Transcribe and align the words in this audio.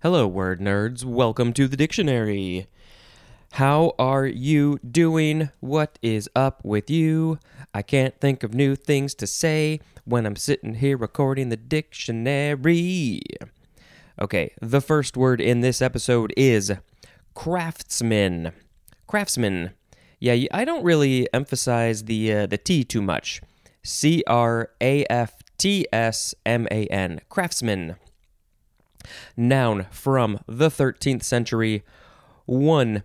Hello, 0.00 0.28
word 0.28 0.60
nerds. 0.60 1.04
Welcome 1.04 1.52
to 1.54 1.66
the 1.66 1.76
dictionary. 1.76 2.68
How 3.54 3.94
are 3.98 4.26
you 4.26 4.78
doing? 4.88 5.50
What 5.58 5.98
is 6.00 6.30
up 6.36 6.64
with 6.64 6.88
you? 6.88 7.40
I 7.74 7.82
can't 7.82 8.16
think 8.20 8.44
of 8.44 8.54
new 8.54 8.76
things 8.76 9.12
to 9.16 9.26
say 9.26 9.80
when 10.04 10.24
I'm 10.24 10.36
sitting 10.36 10.74
here 10.74 10.96
recording 10.96 11.48
the 11.48 11.56
dictionary. 11.56 13.20
Okay, 14.22 14.54
the 14.62 14.80
first 14.80 15.16
word 15.16 15.40
in 15.40 15.62
this 15.62 15.82
episode 15.82 16.32
is 16.36 16.72
craftsman. 17.34 18.52
Craftsman. 19.08 19.72
Yeah, 20.20 20.46
I 20.52 20.64
don't 20.64 20.84
really 20.84 21.26
emphasize 21.34 22.04
the 22.04 22.32
uh, 22.32 22.46
the 22.46 22.56
T 22.56 22.84
too 22.84 23.02
much. 23.02 23.42
C 23.82 24.22
R 24.28 24.70
A 24.80 25.04
F 25.06 25.34
T 25.56 25.88
S 25.92 26.36
M 26.46 26.68
A 26.70 26.86
N. 26.86 27.20
Craftsman. 27.28 27.96
Noun 29.36 29.86
from 29.90 30.40
the 30.46 30.68
13th 30.68 31.22
century. 31.22 31.82
1. 32.46 33.02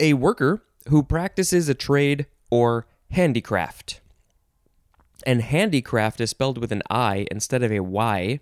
A 0.00 0.12
worker 0.14 0.62
who 0.88 1.02
practices 1.02 1.68
a 1.68 1.74
trade 1.74 2.26
or 2.50 2.86
handicraft. 3.10 4.00
And 5.26 5.40
handicraft 5.40 6.20
is 6.20 6.30
spelled 6.30 6.58
with 6.58 6.72
an 6.72 6.82
I 6.90 7.26
instead 7.30 7.62
of 7.62 7.72
a 7.72 7.80
Y. 7.80 8.40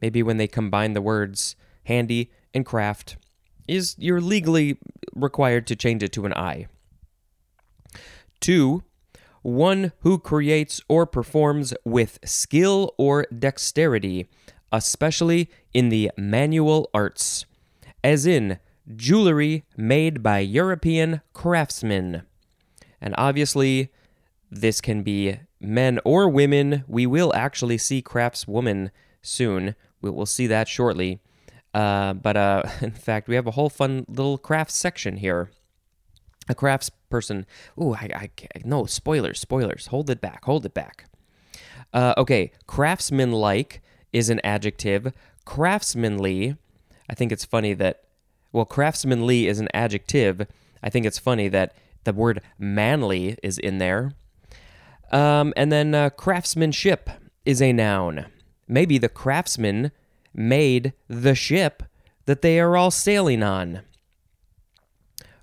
Maybe 0.00 0.22
when 0.22 0.36
they 0.36 0.48
combine 0.48 0.92
the 0.92 1.02
words 1.02 1.56
handy 1.84 2.30
and 2.54 2.64
craft, 2.64 3.16
is 3.66 3.96
you're 3.98 4.20
legally 4.20 4.78
required 5.14 5.66
to 5.66 5.76
change 5.76 6.02
it 6.02 6.12
to 6.12 6.26
an 6.26 6.34
I. 6.34 6.66
Two, 8.40 8.82
one 9.42 9.92
who 10.00 10.18
creates 10.18 10.80
or 10.88 11.06
performs 11.06 11.74
with 11.84 12.18
skill 12.24 12.94
or 12.98 13.26
dexterity, 13.36 14.28
especially 14.72 15.50
in 15.72 15.88
the 15.90 16.10
manual 16.16 16.90
arts, 16.92 17.46
as 18.02 18.26
in 18.26 18.58
jewelry 18.96 19.64
made 19.76 20.22
by 20.22 20.40
European 20.40 21.20
craftsmen. 21.32 22.22
And 23.00 23.14
obviously, 23.18 23.92
this 24.50 24.80
can 24.80 25.02
be 25.02 25.38
men 25.60 26.00
or 26.04 26.28
women. 26.28 26.84
We 26.88 27.06
will 27.06 27.32
actually 27.34 27.78
see 27.78 28.02
craftswoman 28.02 28.90
soon. 29.20 29.74
We 30.00 30.10
will 30.10 30.26
see 30.26 30.46
that 30.48 30.68
shortly. 30.68 31.20
Uh, 31.74 32.12
but 32.14 32.36
uh, 32.36 32.62
in 32.80 32.92
fact, 32.92 33.28
we 33.28 33.34
have 33.34 33.46
a 33.46 33.52
whole 33.52 33.70
fun 33.70 34.04
little 34.08 34.38
crafts 34.38 34.74
section 34.74 35.16
here. 35.16 35.50
A 36.48 36.54
crafts 36.54 36.90
person. 37.08 37.46
Ooh, 37.80 37.94
I, 37.94 38.08
I, 38.14 38.30
no 38.64 38.84
spoilers, 38.86 39.38
spoilers. 39.38 39.86
Hold 39.86 40.10
it 40.10 40.20
back, 40.20 40.44
hold 40.44 40.66
it 40.66 40.74
back. 40.74 41.06
Uh, 41.92 42.14
okay, 42.16 42.50
craftsman-like 42.66 43.81
is 44.12 44.30
an 44.30 44.40
adjective. 44.44 45.12
Craftsmanly, 45.44 46.56
I 47.08 47.14
think 47.14 47.32
it's 47.32 47.44
funny 47.44 47.74
that, 47.74 48.04
well, 48.52 48.64
craftsmanly 48.64 49.46
is 49.46 49.60
an 49.60 49.68
adjective. 49.74 50.46
I 50.82 50.90
think 50.90 51.06
it's 51.06 51.18
funny 51.18 51.48
that 51.48 51.74
the 52.04 52.12
word 52.12 52.40
manly 52.58 53.36
is 53.42 53.58
in 53.58 53.78
there. 53.78 54.12
Um, 55.10 55.52
and 55.56 55.70
then 55.70 55.94
uh, 55.94 56.10
craftsmanship 56.10 57.10
is 57.44 57.60
a 57.60 57.72
noun. 57.72 58.26
Maybe 58.66 58.98
the 58.98 59.08
craftsman 59.08 59.92
made 60.34 60.92
the 61.08 61.34
ship 61.34 61.82
that 62.24 62.42
they 62.42 62.58
are 62.60 62.76
all 62.76 62.90
sailing 62.90 63.42
on. 63.42 63.82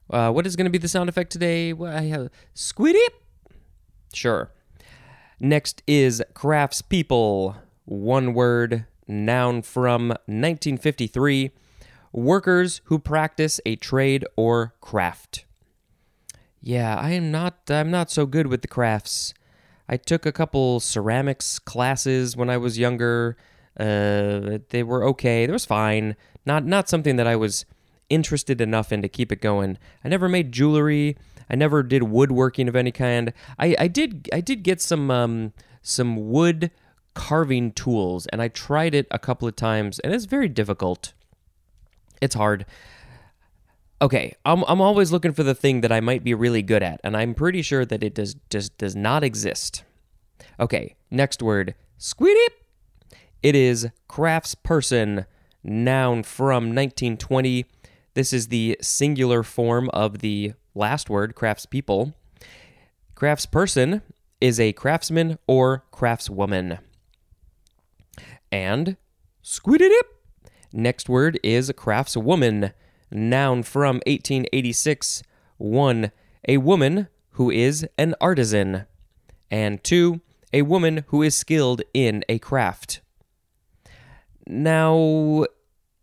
Uh, 0.09 0.31
what 0.31 0.47
is 0.47 0.55
going 0.55 0.65
to 0.65 0.71
be 0.71 0.79
the 0.79 0.87
sound 0.87 1.07
effect 1.07 1.31
today? 1.31 1.71
Well, 1.71 1.95
I 1.95 2.05
have 2.05 2.29
squiddy. 2.55 3.05
Sure. 4.13 4.49
Next 5.39 5.83
is 5.85 6.23
craftspeople. 6.33 7.55
One 7.89 8.35
word, 8.35 8.85
noun 9.07 9.63
from 9.63 10.09
1953. 10.09 11.49
Workers 12.13 12.81
who 12.83 12.99
practice 12.99 13.59
a 13.65 13.77
trade 13.77 14.23
or 14.35 14.75
craft. 14.79 15.45
Yeah, 16.61 16.95
I 16.95 17.13
am 17.13 17.31
not. 17.31 17.61
I'm 17.67 17.89
not 17.89 18.11
so 18.11 18.27
good 18.27 18.45
with 18.45 18.61
the 18.61 18.67
crafts. 18.67 19.33
I 19.87 19.97
took 19.97 20.27
a 20.27 20.31
couple 20.31 20.79
ceramics 20.79 21.57
classes 21.57 22.37
when 22.37 22.47
I 22.47 22.57
was 22.57 22.77
younger. 22.77 23.37
Uh, 23.75 24.59
they 24.69 24.83
were 24.83 25.03
okay. 25.05 25.47
They 25.47 25.51
was 25.51 25.65
fine. 25.65 26.15
Not 26.45 26.65
not 26.65 26.89
something 26.89 27.15
that 27.15 27.25
I 27.25 27.35
was 27.35 27.65
interested 28.07 28.61
enough 28.61 28.91
in 28.91 29.01
to 29.01 29.09
keep 29.09 29.31
it 29.31 29.41
going. 29.41 29.79
I 30.05 30.09
never 30.09 30.29
made 30.29 30.51
jewelry. 30.51 31.17
I 31.49 31.55
never 31.55 31.81
did 31.81 32.03
woodworking 32.03 32.67
of 32.67 32.75
any 32.75 32.91
kind. 32.91 33.33
I, 33.57 33.75
I 33.79 33.87
did 33.87 34.29
I 34.31 34.41
did 34.41 34.61
get 34.61 34.79
some 34.79 35.09
um, 35.09 35.53
some 35.81 36.29
wood 36.29 36.69
carving 37.19 37.73
tools, 37.73 38.27
and 38.27 38.41
I 38.41 38.47
tried 38.47 38.95
it 38.95 39.05
a 39.11 39.19
couple 39.19 39.45
of 39.45 39.57
times, 39.57 39.99
and 39.99 40.13
it's 40.13 40.23
very 40.23 40.47
difficult. 40.47 41.11
It's 42.21 42.33
hard. 42.33 42.65
Okay, 44.01 44.33
I'm 44.45 44.63
I'm 44.69 44.79
always 44.79 45.11
looking 45.11 45.33
for 45.33 45.43
the 45.43 45.53
thing 45.53 45.81
that 45.81 45.91
I 45.91 45.99
might 45.99 46.23
be 46.23 46.33
really 46.33 46.61
good 46.61 46.81
at, 46.81 47.01
and 47.03 47.17
I'm 47.17 47.33
pretty 47.33 47.61
sure 47.61 47.83
that 47.83 48.03
it 48.03 48.15
does 48.15 48.37
just 48.49 48.77
does 48.77 48.95
not 48.95 49.25
exist. 49.25 49.83
Okay, 50.61 50.95
next 51.11 51.43
word, 51.43 51.75
squiddy. 51.99 52.47
It 53.43 53.53
is 53.53 53.89
craftsperson, 54.09 55.25
noun 55.61 56.23
from 56.23 56.73
1920. 56.73 57.65
This 58.13 58.31
is 58.31 58.47
the 58.47 58.77
singular 58.79 59.43
form 59.43 59.89
of 59.89 60.19
the 60.19 60.53
last 60.73 61.09
word, 61.09 61.35
craftspeople. 61.35 62.13
Craftsperson 63.13 64.03
is 64.39 64.57
a 64.57 64.71
craftsman 64.71 65.37
or 65.47 65.83
craftswoman. 65.91 66.79
And 68.51 68.97
squiddy. 69.43 69.89
Next 70.71 71.09
word 71.09 71.39
is 71.43 71.69
a 71.69 71.73
craftswoman, 71.73 72.73
noun 73.11 73.63
from 73.63 73.97
1886. 74.05 75.23
One, 75.57 76.11
a 76.47 76.57
woman 76.57 77.07
who 77.31 77.49
is 77.49 77.87
an 77.97 78.15
artisan. 78.21 78.85
And 79.49 79.83
two, 79.83 80.21
a 80.53 80.61
woman 80.61 81.03
who 81.07 81.21
is 81.21 81.35
skilled 81.35 81.81
in 81.93 82.23
a 82.29 82.39
craft. 82.39 83.01
Now, 84.45 85.45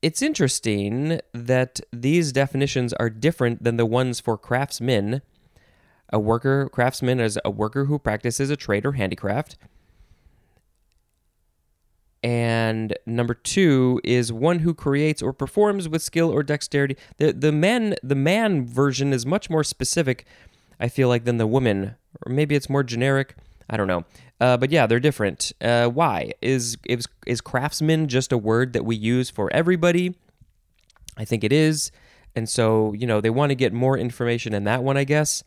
it's 0.03 0.23
interesting 0.23 1.21
that 1.33 1.81
these 1.93 2.33
definitions 2.33 2.93
are 2.95 3.11
different 3.11 3.65
than 3.65 3.77
the 3.77 3.87
ones 3.87 4.21
for 4.21 4.39
craftsmen. 4.39 5.23
A 6.13 6.21
worker, 6.21 6.69
craftsman 6.69 7.19
is 7.19 7.39
a 7.45 7.51
worker 7.51 7.87
who 7.87 7.99
practices 7.99 8.51
a 8.51 8.57
trade 8.57 8.87
or 8.87 8.93
handicraft. 8.93 9.57
And 12.27 12.99
number 13.07 13.35
two 13.35 14.01
is 14.03 14.33
one 14.33 14.59
who 14.59 14.75
creates 14.75 15.23
or 15.23 15.33
performs 15.33 15.89
with 15.89 16.03
skill 16.03 16.29
or 16.29 16.43
dexterity. 16.43 16.97
The 17.19 17.33
the 17.33 17.53
man 17.53 17.95
the 18.03 18.17
man 18.17 18.67
version 18.67 19.13
is 19.13 19.25
much 19.25 19.49
more 19.49 19.63
specific, 19.63 20.27
I 20.81 20.89
feel 20.89 21.07
like, 21.07 21.23
than 21.23 21.37
the 21.37 21.47
woman. 21.47 21.95
Or 22.27 22.33
maybe 22.33 22.57
it's 22.57 22.69
more 22.69 22.83
generic. 22.83 23.37
I 23.71 23.77
don't 23.77 23.87
know. 23.87 24.07
Uh, 24.41 24.57
but 24.57 24.73
yeah, 24.73 24.89
they're 24.89 24.99
different. 24.99 25.53
Uh, 25.61 25.87
why 25.87 26.33
is 26.43 26.77
is 26.85 27.07
is 27.29 27.41
craftsman 27.41 28.09
just 28.09 28.33
a 28.33 28.39
word 28.39 28.73
that 28.73 28.85
we 28.85 28.97
use 28.97 29.31
for 29.31 29.49
everybody? 29.53 30.17
I 31.17 31.25
think 31.25 31.45
it 31.45 31.53
is, 31.53 31.93
and 32.35 32.49
so 32.49 32.93
you 32.95 33.07
know 33.07 33.21
they 33.21 33.31
want 33.31 33.51
to 33.51 33.55
get 33.55 33.73
more 33.73 33.97
information 33.97 34.53
in 34.53 34.65
that 34.65 34.83
one, 34.83 34.97
I 34.97 35.05
guess. 35.05 35.45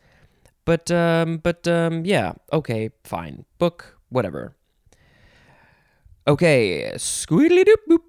But 0.63 0.89
um, 0.91 1.39
but 1.39 1.67
um, 1.67 2.05
yeah, 2.05 2.35
okay, 2.53 2.91
fine. 3.03 3.43
Book, 3.57 3.97
whatever. 4.07 4.55
Okay, 6.29 6.91
squeedly 6.95 7.63
doop 7.63 7.87
boop. 7.89 8.03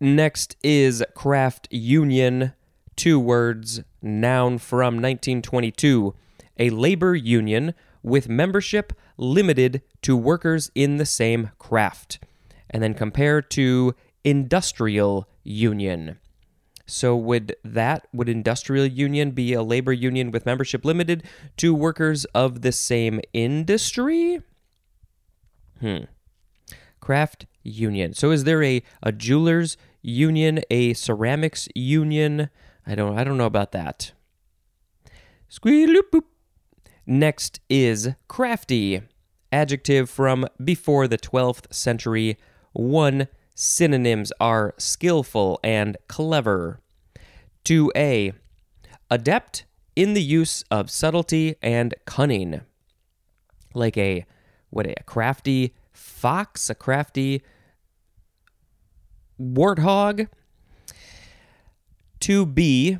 Next 0.00 0.56
is 0.64 1.04
craft 1.14 1.68
union. 1.70 2.54
Two 2.96 3.20
words, 3.20 3.82
noun 4.02 4.58
from 4.58 4.96
1922. 4.96 6.12
A 6.58 6.70
labor 6.70 7.14
union 7.14 7.74
with 8.02 8.28
membership 8.28 8.92
limited 9.16 9.80
to 10.02 10.16
workers 10.16 10.72
in 10.74 10.96
the 10.96 11.06
same 11.06 11.52
craft. 11.60 12.18
And 12.68 12.82
then 12.82 12.94
compare 12.94 13.40
to 13.40 13.94
industrial 14.24 15.28
union. 15.44 16.18
So 16.84 17.14
would 17.14 17.54
that 17.62 18.08
would 18.12 18.28
industrial 18.28 18.86
union 18.86 19.30
be 19.30 19.52
a 19.52 19.62
labor 19.62 19.92
union 19.92 20.32
with 20.32 20.46
membership 20.46 20.84
limited 20.84 21.22
to 21.58 21.72
workers 21.72 22.24
of 22.34 22.62
the 22.62 22.72
same 22.72 23.20
industry? 23.32 24.42
Hmm. 25.78 26.06
Craft 26.98 27.46
union. 27.62 28.14
So 28.14 28.30
is 28.30 28.44
there 28.44 28.62
a, 28.62 28.82
a 29.02 29.12
jewelers 29.12 29.76
union, 30.02 30.60
a 30.70 30.94
ceramics 30.94 31.68
union? 31.74 32.50
I 32.86 32.94
don't 32.94 33.18
I 33.18 33.24
don't 33.24 33.38
know 33.38 33.46
about 33.46 33.72
that. 33.72 34.12
Squealoop. 35.50 36.22
Next 37.04 37.60
is 37.68 38.10
crafty, 38.28 39.02
adjective 39.50 40.08
from 40.08 40.46
before 40.62 41.08
the 41.08 41.18
12th 41.18 41.72
century. 41.72 42.38
One 42.72 43.28
synonyms 43.54 44.32
are 44.40 44.74
skillful 44.78 45.60
and 45.62 45.96
clever. 46.08 46.80
2a, 47.64 48.34
adept 49.10 49.64
in 49.94 50.14
the 50.14 50.22
use 50.22 50.64
of 50.70 50.90
subtlety 50.90 51.56
and 51.60 51.94
cunning. 52.06 52.62
Like 53.74 53.96
a 53.96 54.24
what 54.70 54.86
a 54.86 54.94
crafty 55.04 55.74
fox, 56.02 56.68
a 56.68 56.74
crafty 56.74 57.42
warthog. 59.40 60.28
To 62.20 62.46
be 62.46 62.98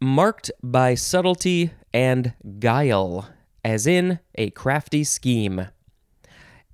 marked 0.00 0.50
by 0.62 0.94
subtlety 0.94 1.70
and 1.92 2.34
guile, 2.58 3.28
as 3.64 3.86
in 3.86 4.18
a 4.34 4.50
crafty 4.50 5.04
scheme. 5.04 5.68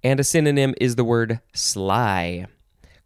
And 0.03 0.21
a 0.21 0.25
synonym 0.25 0.75
is 0.81 0.97
the 0.97 1.05
word 1.05 1.41
sly. 1.53 2.47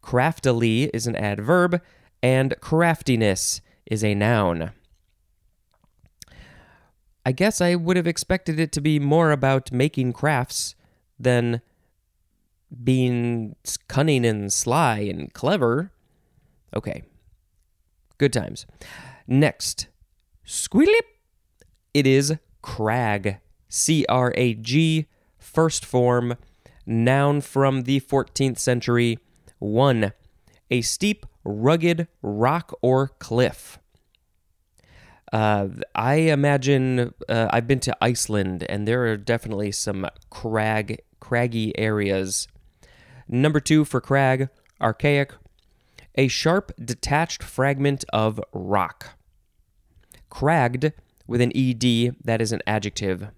Craftily 0.00 0.85
is 0.94 1.06
an 1.06 1.17
adverb, 1.17 1.81
and 2.23 2.55
craftiness 2.61 3.61
is 3.87 4.03
a 4.03 4.15
noun. 4.15 4.73
I 7.26 7.32
guess 7.32 7.61
I 7.61 7.75
would 7.75 7.97
have 7.97 8.06
expected 8.06 8.59
it 8.59 8.73
to 8.73 8.81
be 8.81 8.99
more 8.99 9.32
about 9.32 9.70
making 9.70 10.15
crafts 10.15 10.75
than 11.19 11.61
being 12.85 13.56
cunning 13.88 14.25
and 14.25 14.53
sly 14.53 14.99
and 15.00 15.32
clever. 15.32 15.93
Okay. 16.75 17.03
Good 18.19 18.32
times. 18.32 18.67
Next, 19.26 19.88
squealip. 20.47 21.06
It 21.94 22.06
is 22.06 22.35
crag. 22.62 23.38
C 23.69 24.06
R 24.09 24.32
A 24.35 24.55
G, 24.55 25.06
first 25.38 25.85
form, 25.85 26.37
noun 26.87 27.41
from 27.41 27.82
the 27.82 28.00
14th 28.00 28.59
century. 28.59 29.19
1. 29.59 30.12
A 30.70 30.81
steep, 30.82 31.26
rugged 31.44 32.09
rock 32.23 32.73
or 32.82 33.09
cliff. 33.09 33.79
Uh, 35.32 35.69
I 35.94 36.15
imagine 36.15 37.12
uh, 37.29 37.49
I've 37.50 37.67
been 37.67 37.81
to 37.81 37.97
Iceland, 38.00 38.65
and 38.69 38.88
there 38.88 39.06
are 39.06 39.17
definitely 39.17 39.73
some 39.73 40.06
crag, 40.31 41.03
craggy 41.20 41.79
areas. 41.79 42.49
Number 43.29 43.61
two 43.61 43.85
for 43.85 44.01
crag, 44.01 44.49
archaic, 44.81 45.33
a 46.15 46.29
sharp, 46.29 46.73
detached 46.83 47.43
fragment 47.43 48.05
of 48.13 48.41
rock. 48.53 49.11
Cragged 50.31 50.93
with 51.27 51.41
an 51.41 51.53
ed, 51.55 52.17
that 52.25 52.41
is 52.41 52.53
an 52.53 52.63
adjective. 52.67 53.29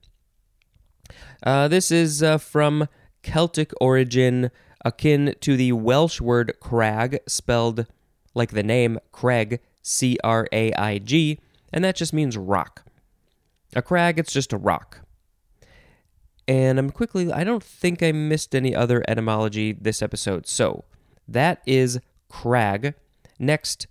Uh, 1.42 1.68
this 1.68 1.90
is 1.90 2.22
uh, 2.22 2.38
from 2.38 2.88
Celtic 3.22 3.72
origin, 3.80 4.50
akin 4.84 5.34
to 5.40 5.56
the 5.56 5.72
Welsh 5.72 6.20
word 6.20 6.54
craig, 6.60 7.18
spelled 7.26 7.86
like 8.34 8.52
the 8.52 8.62
name 8.62 8.98
Craig, 9.12 9.60
C 9.82 10.18
R 10.22 10.46
A 10.52 10.72
I 10.74 10.98
G, 10.98 11.40
and 11.72 11.84
that 11.84 11.96
just 11.96 12.12
means 12.12 12.36
rock. 12.36 12.84
A 13.74 13.82
crag, 13.82 14.18
it's 14.18 14.32
just 14.32 14.52
a 14.52 14.56
rock. 14.56 15.00
And 16.50 16.80
I'm 16.80 16.90
quickly, 16.90 17.32
I 17.32 17.44
don't 17.44 17.62
think 17.62 18.02
I 18.02 18.10
missed 18.10 18.56
any 18.56 18.74
other 18.74 19.04
etymology 19.06 19.70
this 19.70 20.02
episode. 20.02 20.48
So 20.48 20.84
that 21.28 21.62
is 21.64 22.00
crag. 22.28 22.94
Next, 23.38 23.86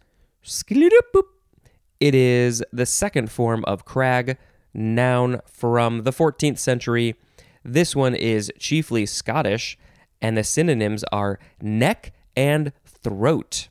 it 2.02 2.16
is 2.16 2.62
the 2.74 2.86
second 2.86 3.32
form 3.32 3.64
of 3.64 3.86
crag, 3.86 4.38
noun 4.74 5.40
from 5.50 6.04
the 6.04 6.12
14th 6.12 6.58
century. 6.58 7.16
This 7.64 7.96
one 7.96 8.14
is 8.14 8.52
chiefly 8.60 9.06
Scottish, 9.06 9.78
and 10.22 10.38
the 10.38 10.44
synonyms 10.44 11.06
are 11.14 11.40
neck 11.62 12.12
and 12.36 12.74
throat. 12.86 13.70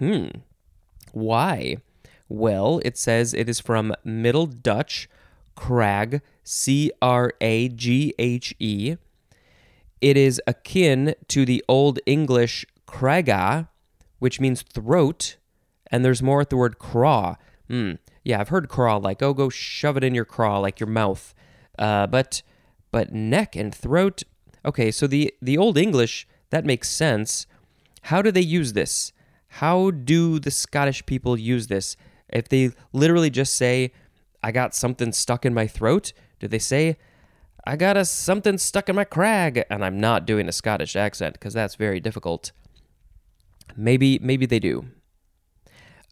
Hmm. 0.00 0.26
Why? 1.12 1.76
Well, 2.28 2.80
it 2.84 2.98
says 2.98 3.32
it 3.32 3.48
is 3.48 3.60
from 3.60 3.94
Middle 4.02 4.46
Dutch, 4.46 5.08
craghe, 5.58 6.20
C 6.44 6.90
R 7.02 7.34
A 7.40 7.68
G 7.68 8.14
H 8.18 8.54
E. 8.60 8.96
It 10.00 10.16
is 10.16 10.40
akin 10.46 11.14
to 11.26 11.44
the 11.44 11.64
Old 11.68 11.98
English 12.06 12.64
craga, 12.86 13.68
which 14.20 14.38
means 14.38 14.62
throat, 14.62 15.36
and 15.90 16.04
there's 16.04 16.22
more 16.22 16.40
at 16.40 16.50
the 16.50 16.56
word 16.56 16.78
craw. 16.78 17.34
Hmm. 17.68 17.94
Yeah, 18.22 18.40
I've 18.40 18.50
heard 18.50 18.68
craw 18.68 18.96
like, 18.96 19.22
oh, 19.22 19.34
go 19.34 19.48
shove 19.48 19.96
it 19.96 20.04
in 20.04 20.14
your 20.14 20.24
craw, 20.24 20.58
like 20.58 20.78
your 20.78 20.88
mouth. 20.88 21.34
Uh, 21.78 22.06
but 22.06 22.42
but 22.92 23.12
neck 23.12 23.56
and 23.56 23.74
throat. 23.74 24.22
Okay, 24.64 24.90
so 24.92 25.06
the 25.06 25.34
the 25.42 25.58
Old 25.58 25.76
English 25.76 26.28
that 26.50 26.64
makes 26.64 26.88
sense. 26.88 27.46
How 28.02 28.22
do 28.22 28.30
they 28.30 28.40
use 28.40 28.72
this? 28.74 29.12
How 29.48 29.90
do 29.90 30.38
the 30.38 30.50
Scottish 30.50 31.04
people 31.04 31.36
use 31.36 31.66
this? 31.66 31.96
If 32.28 32.48
they 32.48 32.70
literally 32.92 33.30
just 33.30 33.56
say, 33.56 33.92
I 34.42 34.52
got 34.52 34.74
something 34.74 35.12
stuck 35.12 35.44
in 35.44 35.54
my 35.54 35.66
throat, 35.66 36.12
do 36.40 36.48
they 36.48 36.58
say, 36.58 36.96
I 37.66 37.76
got 37.76 37.96
a 37.96 38.04
something 38.04 38.58
stuck 38.58 38.88
in 38.88 38.96
my 38.96 39.04
crag? 39.04 39.64
And 39.68 39.84
I'm 39.84 40.00
not 40.00 40.26
doing 40.26 40.48
a 40.48 40.52
Scottish 40.52 40.96
accent 40.96 41.34
because 41.34 41.54
that's 41.54 41.74
very 41.74 42.00
difficult. 42.00 42.52
Maybe, 43.76 44.18
maybe 44.20 44.46
they 44.46 44.58
do. 44.58 44.86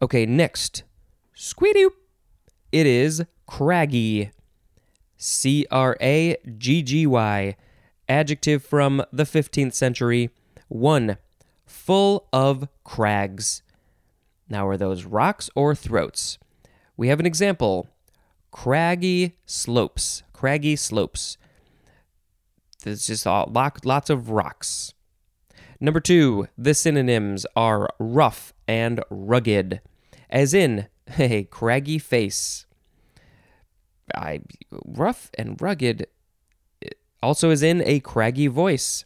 Okay, 0.02 0.26
next. 0.26 0.82
Squeedoop. 1.34 1.93
It 2.73 2.87
is 2.87 3.25
craggy. 3.46 4.32
C 5.17 5.67
R 5.70 5.96
A 6.00 6.37
G 6.58 6.82
G 6.82 7.06
Y. 7.06 7.56
Adjective 8.08 8.64
from 8.64 9.02
the 9.12 9.25
15th 9.25 9.75
century. 9.75 10.31
1. 10.69 11.17
Full 11.64 12.28
of 12.32 12.69
crags. 12.84 13.62
Now, 14.49 14.69
are 14.69 14.76
those 14.76 15.05
rocks 15.05 15.49
or 15.55 15.75
throats? 15.75 16.38
We 16.96 17.08
have 17.08 17.19
an 17.19 17.26
example 17.26 17.88
craggy 18.56 19.37
slopes. 19.44 20.23
Craggy 20.32 20.76
slopes. 20.76 21.37
There's 22.82 23.06
just 23.06 23.26
all, 23.26 23.53
lots 23.85 24.08
of 24.08 24.31
rocks. 24.31 24.94
Number 25.79 26.00
two, 26.00 26.49
the 26.56 26.73
synonyms 26.73 27.44
are 27.55 27.91
rough 27.99 28.55
and 28.67 29.03
rugged, 29.11 29.82
as 30.31 30.55
in 30.55 30.87
a 31.19 31.44
craggy 31.44 31.99
face. 31.99 32.64
I 34.14 34.41
rough 34.87 35.31
and 35.37 35.61
rugged 35.61 36.06
also 37.23 37.50
is 37.50 37.62
in 37.62 37.82
a 37.82 38.00
craggy 38.00 38.47
voice. 38.47 39.05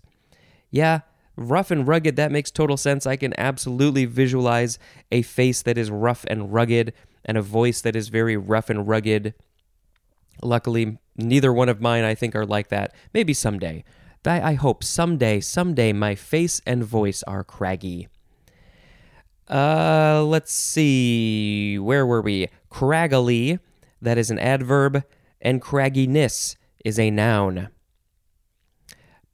Yeah, 0.71 1.01
rough 1.35 1.73
and 1.73 1.89
rugged, 1.89 2.15
that 2.17 2.31
makes 2.31 2.53
total 2.53 2.77
sense. 2.77 3.05
I 3.05 3.17
can 3.17 3.35
absolutely 3.37 4.05
visualize 4.05 4.79
a 5.11 5.23
face 5.23 5.63
that 5.63 5.77
is 5.77 5.91
rough 5.91 6.25
and 6.29 6.53
rugged 6.53 6.93
and 7.25 7.37
a 7.37 7.43
voice 7.43 7.81
that 7.81 7.97
is 7.97 8.09
very 8.09 8.37
rough 8.37 8.71
and 8.71 8.87
rugged. 8.87 9.35
Luckily, 10.43 10.99
neither 11.17 11.53
one 11.53 11.69
of 11.69 11.81
mine, 11.81 12.05
I 12.05 12.15
think, 12.15 12.35
are 12.35 12.47
like 12.47 12.69
that. 12.69 12.95
Maybe 13.13 13.35
someday. 13.35 13.85
I, 14.25 14.55
hope 14.55 14.85
someday, 14.85 15.41
someday, 15.41 15.93
my 15.93 16.15
face 16.15 16.61
and 16.67 16.85
voice 16.85 17.23
are 17.23 17.43
craggy. 17.43 18.09
Uh, 19.49 20.23
let's 20.25 20.53
see. 20.53 21.79
Where 21.79 22.07
were 22.07 22.21
we? 22.21 22.49
Craggily, 22.71 23.59
that 24.03 24.19
is 24.19 24.31
an 24.31 24.39
adverb, 24.39 25.05
and 25.41 25.63
cragginess 25.63 26.57
is 26.85 26.99
a 26.99 27.11
noun. 27.11 27.69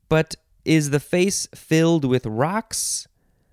But 0.09 0.37
is 0.65 0.91
the 0.91 1.01
face 1.01 1.49
filled 1.55 2.05
with 2.05 2.25
rocks? 2.25 3.09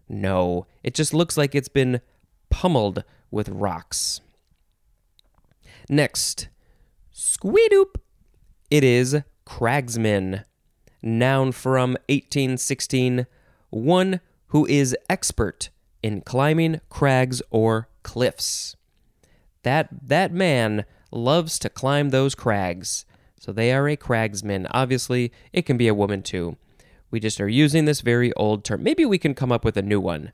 No, 0.07 0.67
it 0.83 0.93
just 0.93 1.13
looks 1.13 1.37
like 1.37 1.55
it's 1.55 1.69
been 1.69 2.01
pummeled 2.49 3.03
with 3.31 3.49
rocks. 3.49 4.21
Next, 5.93 6.47
squeedoop. 7.13 7.97
It 8.71 8.83
is 8.83 9.17
cragsman, 9.45 10.43
noun 11.03 11.51
from 11.51 11.91
1816, 12.09 13.27
one 13.69 14.19
who 14.47 14.65
is 14.65 14.97
expert 15.07 15.69
in 16.01 16.21
climbing 16.21 16.81
crags 16.89 17.43
or 17.51 17.89
cliffs. 18.01 18.75
That 19.61 19.89
that 20.01 20.33
man 20.33 20.85
loves 21.11 21.59
to 21.59 21.69
climb 21.69 22.09
those 22.09 22.33
crags. 22.33 23.05
So 23.39 23.51
they 23.51 23.71
are 23.71 23.87
a 23.87 23.95
cragsman. 23.95 24.65
Obviously, 24.71 25.31
it 25.51 25.67
can 25.67 25.77
be 25.77 25.87
a 25.87 25.93
woman 25.93 26.23
too. 26.23 26.57
We 27.11 27.19
just 27.19 27.39
are 27.39 27.47
using 27.47 27.85
this 27.85 28.01
very 28.01 28.33
old 28.33 28.63
term. 28.63 28.81
Maybe 28.81 29.05
we 29.05 29.19
can 29.19 29.35
come 29.35 29.51
up 29.51 29.63
with 29.63 29.77
a 29.77 29.83
new 29.83 29.99
one. 29.99 30.33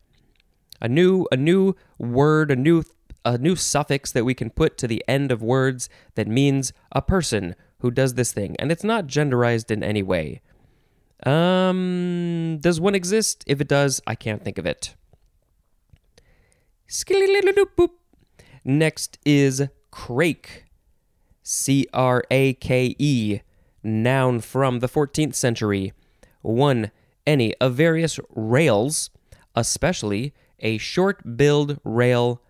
A 0.79 0.87
new 0.87 1.27
a 1.33 1.35
new 1.35 1.75
word, 1.97 2.49
a 2.49 2.55
new 2.55 2.85
a 3.25 3.37
new 3.37 3.55
suffix 3.55 4.11
that 4.11 4.25
we 4.25 4.33
can 4.33 4.49
put 4.49 4.77
to 4.77 4.87
the 4.87 5.03
end 5.07 5.31
of 5.31 5.41
words 5.41 5.89
that 6.15 6.27
means 6.27 6.73
a 6.91 7.01
person 7.01 7.55
who 7.79 7.91
does 7.91 8.15
this 8.15 8.31
thing 8.31 8.55
and 8.59 8.71
it's 8.71 8.83
not 8.83 9.07
genderized 9.07 9.71
in 9.71 9.83
any 9.83 10.03
way. 10.03 10.41
Um 11.25 12.59
does 12.61 12.79
one 12.79 12.95
exist? 12.95 13.43
If 13.47 13.59
it 13.61 13.67
does, 13.67 14.01
I 14.07 14.15
can't 14.15 14.43
think 14.43 14.57
of 14.57 14.65
it. 14.65 14.95
Next 18.63 19.19
is 19.25 19.67
crake. 19.91 20.65
C 21.43 21.87
R 21.93 22.23
A 22.29 22.53
K 22.53 22.95
E, 22.99 23.39
noun 23.83 24.39
from 24.39 24.79
the 24.79 24.87
14th 24.87 25.35
century. 25.35 25.93
1. 26.41 26.91
Any 27.25 27.55
of 27.55 27.73
various 27.73 28.19
rails, 28.29 29.09
especially 29.55 30.33
a 30.59 30.77
short 30.77 31.37
billed 31.37 31.79
rail 31.83 32.41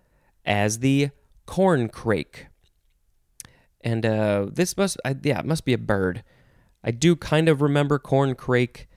as 0.50 0.80
the 0.80 1.10
corn 1.46 1.88
crake. 1.88 2.48
And 3.82 4.04
uh, 4.04 4.48
this 4.52 4.76
must, 4.76 4.98
I, 5.04 5.14
yeah, 5.22 5.38
it 5.38 5.46
must 5.46 5.64
be 5.64 5.72
a 5.72 5.78
bird. 5.78 6.24
I 6.82 6.90
do 6.90 7.14
kind 7.14 7.48
of 7.48 7.62
remember 7.62 8.00
corn 8.00 8.34
crake. 8.34 8.88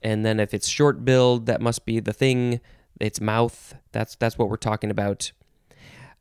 And 0.00 0.24
then 0.24 0.38
if 0.38 0.54
it's 0.54 0.68
short 0.68 1.04
billed, 1.04 1.46
that 1.46 1.60
must 1.60 1.84
be 1.84 1.98
the 1.98 2.12
thing, 2.12 2.60
its 3.00 3.20
mouth. 3.20 3.74
That's, 3.90 4.14
that's 4.14 4.38
what 4.38 4.48
we're 4.48 4.56
talking 4.56 4.90
about. 4.90 5.32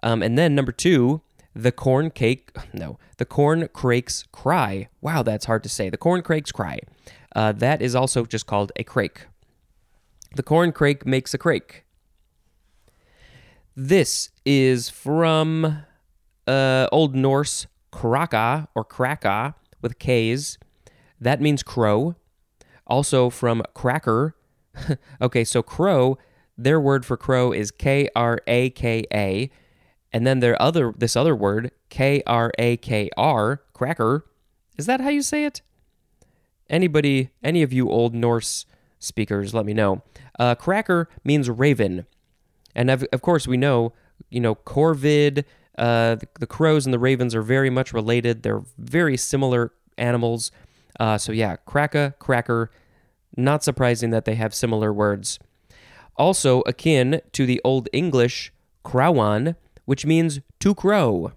Um, 0.01 0.23
and 0.23 0.39
then 0.39 0.55
number 0.55 0.71
two, 0.71 1.21
the 1.53 1.71
corn 1.71 2.09
cake, 2.09 2.49
no, 2.73 2.97
the 3.17 3.25
corn 3.25 3.69
crakes 3.73 4.25
cry. 4.31 4.89
Wow, 5.01 5.21
that's 5.21 5.45
hard 5.45 5.61
to 5.63 5.69
say. 5.69 5.91
The 5.91 5.97
corn 5.97 6.23
crakes 6.23 6.51
cry. 6.51 6.79
Uh, 7.35 7.51
that 7.51 7.83
is 7.83 7.93
also 7.93 8.25
just 8.25 8.47
called 8.47 8.71
a 8.75 8.83
crake. 8.83 9.27
The 10.35 10.43
corn 10.43 10.71
crake 10.71 11.05
makes 11.05 11.35
a 11.35 11.37
crake. 11.37 11.83
This 13.75 14.29
is 14.45 14.89
from 14.89 15.83
uh, 16.45 16.87
Old 16.91 17.15
Norse 17.15 17.65
kraka 17.91 18.67
or 18.75 18.83
kraka 18.83 19.55
with 19.81 19.97
K's. 19.97 20.59
That 21.19 21.41
means 21.41 21.63
crow. 21.63 22.15
Also 22.85 23.31
from 23.31 23.63
cracker. 23.73 24.35
okay, 25.21 25.43
so 25.43 25.63
crow, 25.63 26.19
their 26.55 26.79
word 26.79 27.03
for 27.03 27.17
crow 27.17 27.51
is 27.51 27.71
K 27.71 28.09
R 28.15 28.41
A 28.45 28.69
K 28.69 29.05
A. 29.11 29.49
And 30.11 30.27
then 30.27 30.39
their 30.39 30.61
other 30.61 30.93
this 30.95 31.15
other 31.15 31.35
word, 31.35 31.71
K 31.89 32.21
R 32.27 32.51
A 32.59 32.77
K 32.77 33.09
R, 33.17 33.61
cracker. 33.73 34.25
Is 34.77 34.85
that 34.85 35.01
how 35.01 35.09
you 35.09 35.23
say 35.23 35.45
it? 35.45 35.63
Anybody, 36.69 37.31
any 37.43 37.63
of 37.63 37.73
you 37.73 37.89
old 37.89 38.13
Norse 38.13 38.67
speakers, 38.99 39.53
let 39.55 39.65
me 39.65 39.73
know. 39.73 40.03
Uh, 40.37 40.53
cracker 40.53 41.09
means 41.23 41.49
raven. 41.49 42.05
And 42.75 42.89
of, 42.89 43.05
of 43.13 43.21
course, 43.21 43.47
we 43.47 43.57
know, 43.57 43.93
you 44.29 44.39
know, 44.39 44.55
corvid, 44.55 45.45
uh, 45.77 46.15
the, 46.15 46.27
the, 46.39 46.47
crows 46.47 46.85
and 46.85 46.93
the 46.93 46.99
ravens 46.99 47.33
are 47.33 47.41
very 47.41 47.69
much 47.69 47.93
related. 47.93 48.43
They're 48.43 48.63
very 48.77 49.17
similar 49.17 49.73
animals. 49.97 50.51
Uh, 50.99 51.17
so, 51.17 51.31
yeah, 51.31 51.55
cracka, 51.67 52.17
cracker, 52.19 52.71
not 53.35 53.63
surprising 53.63 54.11
that 54.11 54.25
they 54.25 54.35
have 54.35 54.53
similar 54.53 54.93
words. 54.93 55.39
Also, 56.15 56.61
akin 56.61 57.21
to 57.31 57.45
the 57.45 57.59
Old 57.63 57.89
English 57.91 58.53
crawan, 58.85 59.55
which 59.85 60.05
means 60.05 60.41
to 60.59 60.75
crow. 60.75 61.31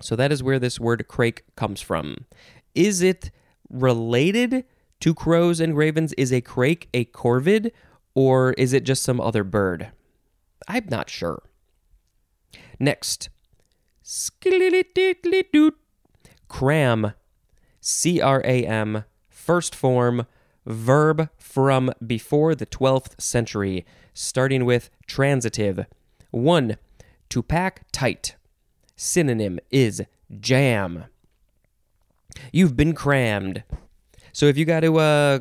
So, 0.00 0.16
that 0.16 0.32
is 0.32 0.42
where 0.42 0.58
this 0.58 0.80
word 0.80 1.06
crake 1.06 1.44
comes 1.54 1.80
from. 1.80 2.26
Is 2.74 3.02
it 3.02 3.30
related 3.70 4.64
to 5.00 5.14
crows 5.14 5.60
and 5.60 5.76
ravens? 5.76 6.12
Is 6.14 6.32
a 6.32 6.40
crake 6.40 6.88
a 6.92 7.04
corvid, 7.04 7.70
or 8.16 8.52
is 8.54 8.72
it 8.72 8.82
just 8.82 9.04
some 9.04 9.20
other 9.20 9.44
bird? 9.44 9.92
I'm 10.68 10.86
not 10.88 11.10
sure. 11.10 11.42
Next, 12.78 13.28
cram, 16.48 17.12
C 17.80 18.20
R 18.20 18.42
A 18.44 18.66
M, 18.66 19.04
first 19.28 19.74
form, 19.74 20.26
verb 20.66 21.28
from 21.38 21.92
before 22.04 22.54
the 22.54 22.66
12th 22.66 23.20
century, 23.20 23.84
starting 24.12 24.64
with 24.64 24.90
transitive. 25.06 25.86
1. 26.30 26.76
To 27.30 27.42
pack 27.42 27.86
tight. 27.92 28.36
Synonym 28.96 29.58
is 29.70 30.02
jam. 30.40 31.04
You've 32.52 32.76
been 32.76 32.94
crammed. 32.94 33.62
So 34.32 34.46
if 34.46 34.56
you 34.56 34.64
got 34.64 34.80
to 34.80 34.98
uh, 34.98 35.38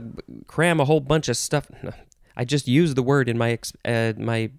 cram 0.48 0.80
a 0.80 0.86
whole 0.86 1.00
bunch 1.00 1.30
of 1.30 1.38
stuff, 1.38 1.70
I 2.38 2.46
just 2.46 2.68
used 2.68 2.96
the 2.96 3.04
word 3.04 3.30
in 3.30 3.38
my 3.38 3.60
uh, 3.86 4.14
my 4.18 4.52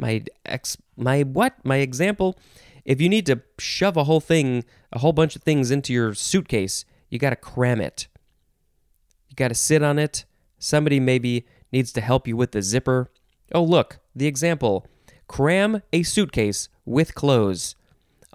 my 0.00 0.24
ex 0.46 0.76
my 0.96 1.22
what 1.22 1.54
my 1.64 1.76
example. 1.76 2.38
If 2.84 3.00
you 3.00 3.08
need 3.08 3.26
to 3.26 3.42
shove 3.58 3.96
a 3.96 4.04
whole 4.04 4.20
thing, 4.20 4.64
a 4.92 4.98
whole 4.98 5.12
bunch 5.12 5.36
of 5.36 5.42
things 5.42 5.70
into 5.70 5.92
your 5.92 6.14
suitcase, 6.14 6.84
you 7.10 7.18
got 7.18 7.30
to 7.30 7.36
cram 7.36 7.80
it. 7.80 8.08
You 9.28 9.36
got 9.36 9.48
to 9.48 9.54
sit 9.54 9.82
on 9.82 9.98
it. 9.98 10.24
Somebody 10.58 10.98
maybe 10.98 11.46
needs 11.70 11.92
to 11.92 12.00
help 12.00 12.26
you 12.26 12.36
with 12.36 12.52
the 12.52 12.62
zipper. 12.62 13.10
Oh, 13.52 13.62
look, 13.62 13.98
the 14.16 14.26
example. 14.26 14.86
Cram 15.28 15.82
a 15.92 16.02
suitcase 16.02 16.68
with 16.84 17.14
clothes. 17.14 17.76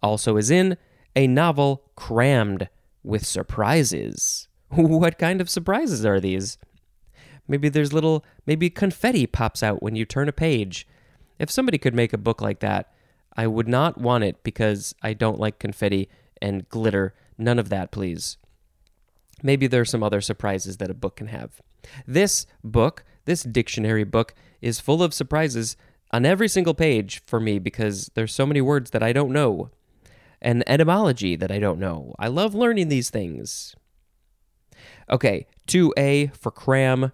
Also 0.02 0.38
is 0.38 0.52
in 0.52 0.78
a 1.16 1.28
novel 1.28 1.84
crammed 1.96 2.70
with 3.04 3.26
surprises. 3.26 4.48
What 4.70 5.18
kind 5.18 5.42
of 5.42 5.50
surprises 5.50 6.06
are 6.06 6.20
these? 6.20 6.58
Maybe 7.48 7.70
there's 7.70 7.94
little, 7.94 8.26
maybe 8.46 8.70
confetti 8.70 9.26
pops 9.28 9.64
out 9.64 9.82
when 9.82 9.96
you 9.96 10.06
turn 10.06 10.28
a 10.28 10.34
page. 10.34 10.88
If 11.40 11.52
somebody 11.52 11.78
could 11.78 11.94
make 11.94 12.14
a 12.14 12.18
book 12.18 12.42
like 12.42 12.60
that, 12.60 12.92
I 13.36 13.48
would 13.48 13.68
not 13.68 14.00
want 14.00 14.24
it 14.24 14.44
because 14.44 14.96
I 15.02 15.14
don't 15.14 15.40
like 15.40 15.60
confetti 15.60 16.10
and 16.42 16.68
glitter. 16.70 17.14
None 17.38 17.60
of 17.60 17.70
that, 17.70 17.92
please. 17.92 18.38
Maybe 19.44 19.68
there's 19.68 19.90
some 19.90 20.04
other 20.04 20.22
surprises 20.22 20.78
that 20.78 20.90
a 20.90 20.96
book 20.96 21.18
can 21.18 21.28
have. 21.28 21.62
This 22.08 22.46
book, 22.64 23.04
this 23.26 23.44
dictionary 23.44 24.06
book, 24.06 24.34
is 24.62 24.80
full 24.80 25.04
of 25.04 25.14
surprises 25.14 25.76
on 26.12 26.26
every 26.26 26.48
single 26.48 26.74
page 26.74 27.22
for 27.26 27.40
me 27.40 27.60
because 27.60 28.10
there's 28.16 28.34
so 28.34 28.46
many 28.46 28.62
words 28.62 28.92
that 28.92 29.04
I 29.04 29.12
don't 29.12 29.32
know 29.32 29.70
and 30.42 30.64
etymology 30.68 31.36
that 31.36 31.52
I 31.52 31.60
don't 31.60 31.80
know. 31.80 32.14
I 32.20 32.28
love 32.28 32.54
learning 32.54 32.90
these 32.90 33.10
things. 33.10 33.76
Okay, 35.10 35.48
2A 35.68 36.36
for 36.36 36.52
cram, 36.52 37.12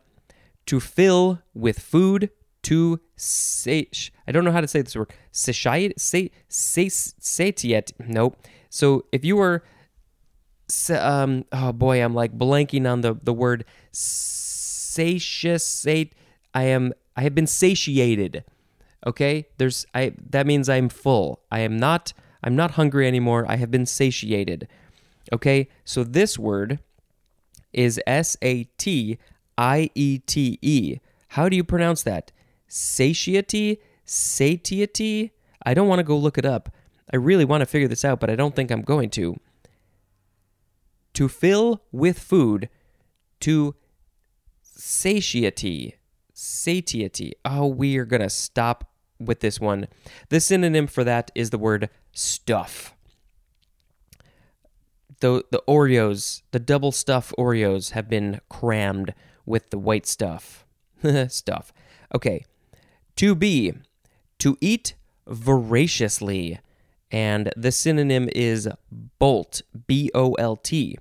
to 0.66 0.80
fill 0.80 1.42
with 1.54 1.80
food, 1.80 2.30
to 2.64 3.00
sate. 3.16 4.12
I 4.28 4.32
don't 4.32 4.44
know 4.46 4.52
how 4.52 4.62
to 4.62 4.68
say 4.68 4.82
this 4.82 4.96
word. 4.96 5.12
Satiate, 5.32 5.94
satiate. 6.00 7.92
Nope. 8.00 8.38
So 8.70 9.06
if 9.12 9.26
you 9.26 9.36
were, 9.36 9.64
um, 10.90 11.46
oh 11.52 11.72
boy, 11.72 12.04
I'm 12.04 12.14
like 12.14 12.38
blanking 12.38 12.90
on 12.90 13.02
the 13.02 13.14
the 13.14 13.34
word 13.34 13.66
satiate. 13.92 15.36
I 16.54 16.64
am. 16.64 16.94
I 17.16 17.22
have 17.22 17.36
been 17.36 17.48
satiated. 17.48 18.44
Okay, 19.06 19.48
there's. 19.58 19.86
I. 19.94 20.14
That 20.30 20.46
means 20.48 20.70
I'm 20.70 20.90
full. 20.90 21.42
I 21.52 21.60
am 21.60 21.78
not 21.78 22.14
I'm 22.44 22.56
not 22.56 22.72
hungry 22.72 23.08
anymore. 23.08 23.46
I 23.48 23.58
have 23.58 23.72
been 23.72 23.86
satiated. 23.86 24.68
Okay, 25.32 25.70
so 25.86 26.04
this 26.04 26.38
word 26.40 26.80
is 27.74 28.02
S 28.08 28.36
A 28.42 28.64
T 28.78 29.18
I 29.58 29.90
E 29.96 30.20
T 30.20 30.58
E. 30.62 30.98
How 31.30 31.48
do 31.48 31.56
you 31.56 31.64
pronounce 31.64 32.04
that? 32.04 32.32
Satiety? 32.74 33.82
Satiety? 34.06 35.34
I 35.66 35.74
don't 35.74 35.90
want 35.90 36.00
to 36.00 36.04
go 36.04 36.16
look 36.16 36.38
it 36.38 36.46
up. 36.46 36.74
I 37.12 37.18
really 37.18 37.44
want 37.44 37.60
to 37.60 37.66
figure 37.66 37.90
this 37.90 38.06
out, 38.06 38.22
but 38.22 38.30
I 38.30 38.38
don't 38.38 38.56
think 38.56 38.72
I'm 38.72 38.82
going 38.82 39.10
to. 39.12 39.38
To 41.16 41.28
fill 41.28 41.82
with 41.92 42.18
food, 42.18 42.70
to 43.42 43.76
satiety. 44.62 45.96
Satiety. 46.34 47.34
Oh, 47.44 47.68
we 47.68 47.98
are 47.98 48.06
going 48.06 48.22
to 48.22 48.30
stop 48.30 48.90
with 49.20 49.42
this 49.42 49.60
one. 49.60 49.88
The 50.30 50.40
synonym 50.40 50.88
for 50.88 51.04
that 51.04 51.30
is 51.36 51.50
the 51.50 51.58
word 51.58 51.90
stuff. 52.14 52.96
The, 55.20 55.44
the 55.52 55.62
Oreos, 55.68 56.42
the 56.52 56.60
double 56.60 56.94
stuff 56.94 57.34
Oreos, 57.38 57.92
have 57.92 58.08
been 58.08 58.40
crammed 58.48 59.14
with 59.46 59.72
the 59.72 59.78
white 59.78 60.08
stuff. 60.08 60.66
stuff. 61.28 61.74
Okay. 62.16 62.46
To 63.22 63.36
be, 63.36 63.72
to 64.40 64.58
eat 64.62 64.96
voraciously. 65.28 66.60
And 67.12 67.54
the 67.56 67.72
synonym 67.72 68.28
is 68.34 68.68
bolt, 69.20 69.62
B 69.86 70.10
O 70.16 70.34
L 70.40 70.56
T. 70.56 70.98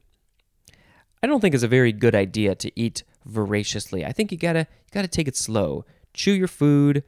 I 1.22 1.26
don't 1.26 1.40
think 1.40 1.54
it's 1.54 1.64
a 1.64 1.68
very 1.68 1.92
good 1.92 2.14
idea 2.14 2.54
to 2.56 2.70
eat 2.78 3.04
voraciously. 3.24 4.04
I 4.04 4.12
think 4.12 4.30
you 4.30 4.36
gotta 4.36 4.66
you 4.68 4.90
gotta 4.92 5.08
take 5.08 5.28
it 5.28 5.36
slow. 5.38 5.86
Chew 6.12 6.32
your 6.32 6.46
food, 6.46 7.04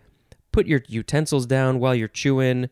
put 0.50 0.66
your 0.66 0.80
utensils 0.88 1.44
down 1.44 1.78
while 1.78 1.94
you're 1.94 2.08
chewing, 2.08 2.70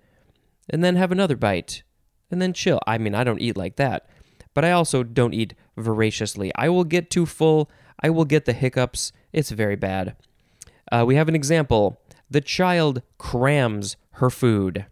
and 0.70 0.82
then 0.82 0.96
have 0.96 1.12
another 1.12 1.36
bite, 1.36 1.82
and 2.30 2.40
then 2.40 2.54
chill. 2.54 2.80
I 2.86 2.96
mean, 2.96 3.14
I 3.14 3.22
don't 3.22 3.42
eat 3.42 3.58
like 3.58 3.76
that, 3.76 4.08
but 4.54 4.64
I 4.64 4.70
also 4.70 5.02
don't 5.02 5.34
eat 5.34 5.52
voraciously. 5.76 6.50
I 6.54 6.70
will 6.70 6.84
get 6.84 7.10
too 7.10 7.26
full, 7.26 7.70
I 8.02 8.08
will 8.08 8.24
get 8.24 8.46
the 8.46 8.54
hiccups. 8.54 9.12
It's 9.30 9.50
very 9.50 9.76
bad. 9.76 10.16
Uh, 10.90 11.04
we 11.06 11.16
have 11.16 11.28
an 11.28 11.36
example 11.36 11.99
the 12.30 12.40
child 12.40 13.02
crams 13.18 13.96
her 14.12 14.30
food. 14.30 14.86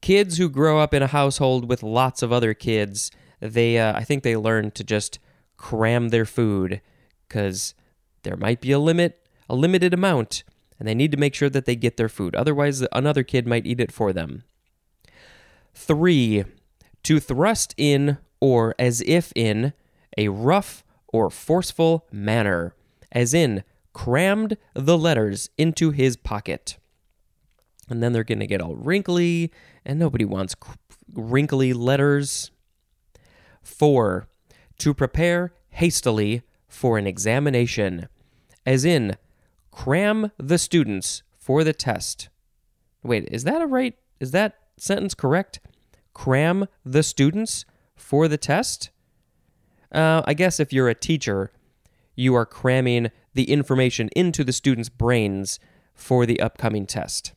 Kids 0.00 0.38
who 0.38 0.48
grow 0.48 0.78
up 0.78 0.94
in 0.94 1.02
a 1.02 1.08
household 1.08 1.68
with 1.68 1.82
lots 1.82 2.22
of 2.22 2.32
other 2.32 2.54
kids, 2.54 3.10
they 3.40 3.78
uh, 3.78 3.96
I 3.96 4.04
think 4.04 4.22
they 4.22 4.36
learn 4.36 4.70
to 4.72 4.84
just 4.84 5.18
cram 5.56 6.08
their 6.08 6.24
food 6.24 6.80
because 7.26 7.74
there 8.22 8.36
might 8.36 8.60
be 8.60 8.72
a 8.72 8.78
limit, 8.78 9.26
a 9.48 9.54
limited 9.54 9.94
amount, 9.94 10.42
and 10.78 10.88
they 10.88 10.94
need 10.94 11.12
to 11.12 11.18
make 11.18 11.34
sure 11.34 11.50
that 11.50 11.64
they 11.64 11.76
get 11.76 11.96
their 11.96 12.08
food. 12.08 12.34
Otherwise, 12.34 12.84
another 12.92 13.22
kid 13.22 13.46
might 13.46 13.66
eat 13.66 13.80
it 13.80 13.92
for 13.92 14.12
them. 14.12 14.44
Three, 15.74 16.44
to 17.02 17.20
thrust 17.20 17.74
in 17.76 18.18
or 18.40 18.74
as 18.78 19.02
if 19.02 19.32
in 19.36 19.72
a 20.16 20.28
rough 20.28 20.82
or 21.08 21.30
forceful 21.30 22.06
manner, 22.10 22.74
as 23.12 23.34
in 23.34 23.64
crammed 23.92 24.56
the 24.74 24.98
letters 24.98 25.50
into 25.58 25.90
his 25.90 26.16
pocket. 26.16 26.76
And 27.88 28.02
then 28.02 28.12
they're 28.12 28.24
going 28.24 28.40
to 28.40 28.46
get 28.46 28.60
all 28.60 28.76
wrinkly, 28.76 29.52
and 29.84 29.98
nobody 29.98 30.24
wants 30.24 30.54
wrinkly 31.12 31.72
letters. 31.72 32.50
Four, 33.62 34.28
to 34.78 34.94
prepare 34.94 35.52
hastily 35.70 36.42
for 36.68 36.98
an 36.98 37.06
examination, 37.06 38.08
as 38.64 38.84
in 38.84 39.16
cram 39.70 40.30
the 40.38 40.58
students 40.58 41.22
for 41.36 41.64
the 41.64 41.72
test. 41.72 42.28
Wait, 43.02 43.28
is 43.30 43.44
that 43.44 43.60
a 43.60 43.66
right 43.66 43.96
is 44.20 44.30
that 44.32 44.58
sentence 44.76 45.14
correct? 45.14 45.60
Cram 46.12 46.66
the 46.84 47.02
students 47.02 47.64
for 47.96 48.28
the 48.28 48.36
test? 48.36 48.90
Uh, 49.90 50.22
I 50.24 50.34
guess 50.34 50.60
if 50.60 50.72
you're 50.72 50.88
a 50.88 50.94
teacher, 50.94 51.50
you 52.14 52.34
are 52.34 52.46
cramming 52.46 53.10
the 53.34 53.50
information 53.50 54.08
into 54.16 54.44
the 54.44 54.52
students' 54.52 54.88
brains 54.88 55.58
for 55.94 56.26
the 56.26 56.40
upcoming 56.40 56.86
test. 56.86 57.32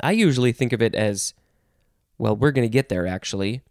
I 0.00 0.12
usually 0.12 0.52
think 0.52 0.72
of 0.72 0.82
it 0.82 0.94
as, 0.94 1.34
well, 2.18 2.36
we're 2.36 2.52
going 2.52 2.66
to 2.66 2.72
get 2.72 2.88
there 2.88 3.06
actually. 3.06 3.62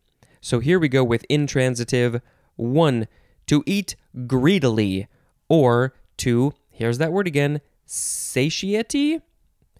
So 0.41 0.59
here 0.59 0.79
we 0.79 0.87
go 0.87 1.03
with 1.03 1.25
intransitive. 1.29 2.21
One, 2.55 3.07
to 3.47 3.63
eat 3.65 3.95
greedily, 4.25 5.07
or 5.49 5.93
to, 6.17 6.53
here's 6.69 6.97
that 6.97 7.11
word 7.11 7.27
again, 7.27 7.61
satiety. 7.85 9.19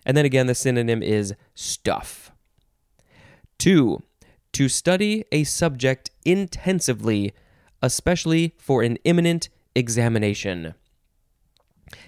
And 0.06 0.16
then 0.16 0.26
again, 0.26 0.48
the 0.48 0.56
synonym 0.56 1.04
is 1.04 1.34
stuff. 1.54 2.32
Two, 3.58 4.04
to 4.54 4.70
study 4.70 5.26
a 5.32 5.44
subject 5.44 6.12
intensively, 6.24 7.34
especially 7.82 8.56
for 8.58 8.84
an 8.84 8.98
imminent 9.04 9.50
examination. 9.76 10.74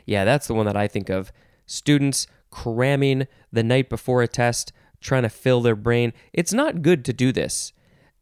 Yeah, 0.06 0.26
that's 0.26 0.48
the 0.48 0.54
one 0.54 0.66
that 0.66 0.78
I 0.78 0.88
think 0.88 1.10
of. 1.10 1.32
Students 1.66 2.28
cramming 2.50 3.28
the 3.52 3.64
night 3.64 3.90
before 3.90 4.22
a 4.22 4.28
test, 4.28 4.72
trying 5.02 5.24
to 5.24 5.30
fill 5.30 5.62
their 5.62 5.76
brain. 5.76 6.14
It's 6.34 6.54
not 6.54 6.82
good 6.82 7.06
to 7.06 7.14
do 7.14 7.32
this. 7.32 7.74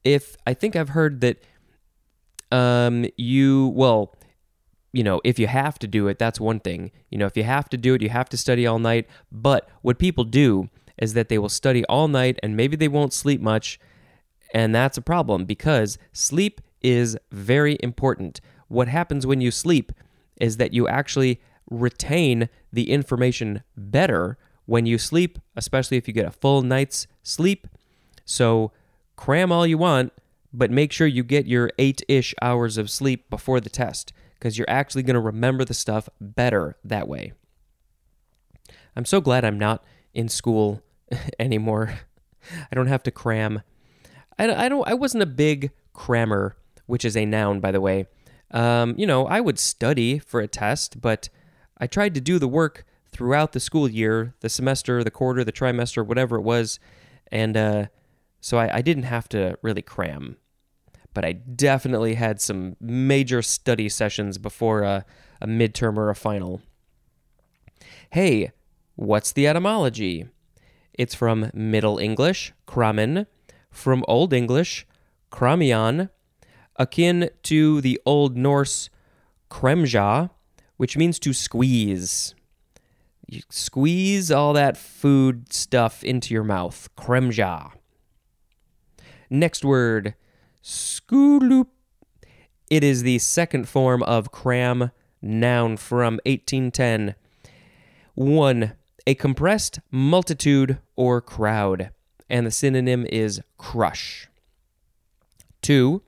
If 0.03 0.35
I 0.45 0.53
think 0.53 0.75
I've 0.75 0.89
heard 0.89 1.21
that 1.21 1.41
um 2.51 3.05
you 3.17 3.73
well, 3.75 4.15
you 4.93 5.03
know, 5.03 5.21
if 5.23 5.37
you 5.37 5.47
have 5.47 5.77
to 5.79 5.87
do 5.87 6.07
it, 6.07 6.17
that's 6.17 6.39
one 6.39 6.59
thing. 6.59 6.91
You 7.09 7.17
know, 7.17 7.25
if 7.25 7.35
you 7.37 7.43
have 7.43 7.69
to 7.69 7.77
do 7.77 7.93
it, 7.93 8.01
you 8.01 8.09
have 8.09 8.29
to 8.29 8.37
study 8.37 8.65
all 8.65 8.79
night. 8.79 9.07
But 9.31 9.69
what 9.81 9.99
people 9.99 10.23
do 10.23 10.69
is 10.97 11.13
that 11.13 11.29
they 11.29 11.37
will 11.37 11.49
study 11.49 11.85
all 11.85 12.07
night 12.07 12.39
and 12.41 12.55
maybe 12.55 12.75
they 12.75 12.87
won't 12.87 13.13
sleep 13.13 13.41
much. 13.41 13.79
And 14.53 14.73
that's 14.73 14.97
a 14.97 15.01
problem 15.01 15.45
because 15.45 15.97
sleep 16.13 16.61
is 16.81 17.17
very 17.31 17.77
important. 17.81 18.39
What 18.67 18.87
happens 18.87 19.27
when 19.27 19.41
you 19.41 19.51
sleep 19.51 19.91
is 20.39 20.57
that 20.57 20.73
you 20.73 20.87
actually 20.87 21.39
retain 21.69 22.50
the 22.71 22.91
information 22.91 23.63
better 23.75 24.38
when 24.65 24.86
you 24.86 24.97
sleep, 24.97 25.39
especially 25.55 25.97
if 25.97 26.07
you 26.07 26.13
get 26.13 26.25
a 26.25 26.31
full 26.31 26.62
night's 26.62 27.07
sleep. 27.24 27.67
So 28.25 28.71
cram 29.15 29.51
all 29.51 29.65
you 29.65 29.77
want, 29.77 30.13
but 30.53 30.71
make 30.71 30.91
sure 30.91 31.07
you 31.07 31.24
get 31.24 31.45
your 31.45 31.71
eight 31.77 32.01
ish 32.07 32.33
hours 32.41 32.77
of 32.77 32.89
sleep 32.89 33.29
before 33.29 33.59
the 33.59 33.69
test 33.69 34.13
because 34.36 34.57
you're 34.57 34.69
actually 34.69 35.03
going 35.03 35.15
to 35.15 35.19
remember 35.19 35.65
the 35.65 35.74
stuff 35.74 36.09
better 36.19 36.77
that 36.83 37.07
way. 37.07 37.33
I'm 38.95 39.05
so 39.05 39.21
glad 39.21 39.45
I'm 39.45 39.59
not 39.59 39.83
in 40.13 40.27
school 40.29 40.81
anymore. 41.39 42.00
I 42.71 42.75
don't 42.75 42.88
have 42.88 43.03
to 43.03 43.12
cram. 43.12 43.62
I, 44.39 44.65
I 44.65 44.69
don't. 44.69 44.88
I 44.88 44.93
wasn't 44.93 45.24
a 45.24 45.27
big 45.27 45.71
crammer, 45.93 46.55
which 46.86 47.03
is 47.05 47.17
a 47.17 47.25
noun, 47.25 47.59
by 47.59 47.71
the 47.71 47.81
way. 47.81 48.07
Um, 48.51 48.95
you 48.97 49.05
know, 49.05 49.25
I 49.25 49.41
would 49.41 49.59
study 49.59 50.19
for 50.19 50.39
a 50.39 50.47
test, 50.47 51.01
but 51.01 51.29
I 51.79 51.88
tried 51.88 52.13
to 52.15 52.22
do 52.22 52.39
the 52.39 52.48
work 52.48 52.86
throughout 53.10 53.51
the 53.51 53.60
school 53.60 53.89
year, 53.89 54.34
the 54.41 54.50
semester, 54.50 55.03
the 55.03 55.12
quarter, 55.12 55.43
the 55.43 55.51
trimester, 55.51 56.05
whatever 56.05 56.38
it 56.38 56.41
was, 56.41 56.79
and 57.31 57.55
uh, 57.55 57.86
so 58.41 58.57
I, 58.57 58.77
I 58.77 58.81
didn't 58.81 59.03
have 59.03 59.29
to 59.29 59.57
really 59.62 59.81
cram. 59.81 60.38
But 61.13 61.25
I 61.25 61.34
definitely 61.34 62.15
had 62.15 62.39
some 62.39 62.75
major 62.79 63.41
study 63.41 63.89
sessions 63.89 64.38
before 64.38 64.84
a, 64.84 65.05
a 65.41 65.48
midterm 65.48 65.98
or 65.98 66.10
a 66.10 66.15
final. 66.15 66.62
Hey, 68.12 68.51
what's 68.96 69.31
the 69.31 69.48
etymology? 69.48 70.27
It's 70.93 71.15
from 71.15 71.51
Middle 71.53 71.98
English, 71.98 72.53
kramen, 72.67 73.25
from 73.72 74.03
Old 74.07 74.34
English, 74.34 74.86
kramion, 75.32 76.10
akin 76.75 77.30
to 77.43 77.82
the 77.82 77.99
Old 78.06 78.38
Norse 78.38 78.89
kremja, 79.49 80.30
which 80.77 80.97
means 80.97 81.19
to 81.19 81.33
squeeze. 81.33 82.33
You 83.27 83.41
squeeze 83.49 84.31
all 84.31 84.53
that 84.53 84.77
food 84.77 85.51
stuff 85.51 86.03
into 86.03 86.33
your 86.33 86.45
mouth. 86.45 86.89
Kremja. 86.97 87.71
Next 89.29 89.65
word, 89.65 90.13
skooloop. 90.63 91.67
It 92.69 92.83
is 92.83 93.03
the 93.03 93.19
second 93.19 93.67
form 93.67 94.03
of 94.03 94.31
cram, 94.31 94.91
noun 95.21 95.77
from 95.77 96.19
1810. 96.25 97.15
1. 98.15 98.73
A 99.05 99.15
compressed 99.15 99.79
multitude 99.91 100.79
or 100.95 101.21
crowd, 101.21 101.91
and 102.29 102.45
the 102.45 102.51
synonym 102.51 103.05
is 103.09 103.41
crush. 103.57 104.27
2. 105.61 106.01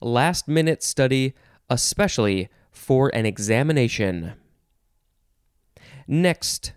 Last 0.00 0.48
minute 0.48 0.82
study, 0.82 1.34
especially 1.70 2.48
for 2.86 3.10
an 3.16 3.26
examination. 3.26 4.34
Next, 6.06 6.72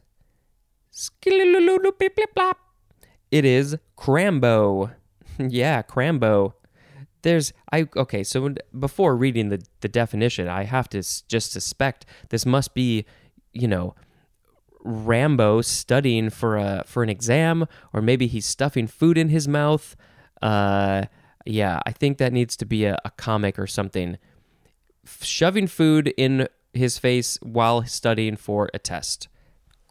it 3.29 3.45
is 3.45 3.77
Crambo. 3.95 4.95
yeah, 5.37 5.83
Crambo. 5.83 6.53
There's 7.21 7.53
I 7.71 7.87
okay. 7.95 8.23
So 8.23 8.55
before 8.79 9.15
reading 9.15 9.49
the 9.49 9.61
the 9.81 9.87
definition, 9.87 10.47
I 10.47 10.63
have 10.63 10.89
to 10.89 11.03
just 11.27 11.51
suspect 11.51 12.07
this 12.29 12.43
must 12.43 12.73
be, 12.73 13.05
you 13.53 13.67
know, 13.67 13.93
Rambo 14.83 15.61
studying 15.61 16.31
for 16.31 16.57
a 16.57 16.85
for 16.87 17.03
an 17.03 17.09
exam, 17.09 17.67
or 17.93 18.01
maybe 18.01 18.25
he's 18.25 18.47
stuffing 18.47 18.87
food 18.87 19.15
in 19.15 19.29
his 19.29 19.47
mouth. 19.47 19.95
Uh, 20.41 21.03
yeah, 21.45 21.81
I 21.85 21.91
think 21.91 22.17
that 22.17 22.33
needs 22.33 22.57
to 22.57 22.65
be 22.65 22.85
a, 22.85 22.97
a 23.05 23.11
comic 23.11 23.59
or 23.59 23.67
something 23.67 24.17
shoving 25.05 25.67
food 25.67 26.13
in 26.17 26.47
his 26.73 26.97
face 26.97 27.37
while 27.41 27.83
studying 27.85 28.35
for 28.35 28.69
a 28.73 28.79
test. 28.79 29.27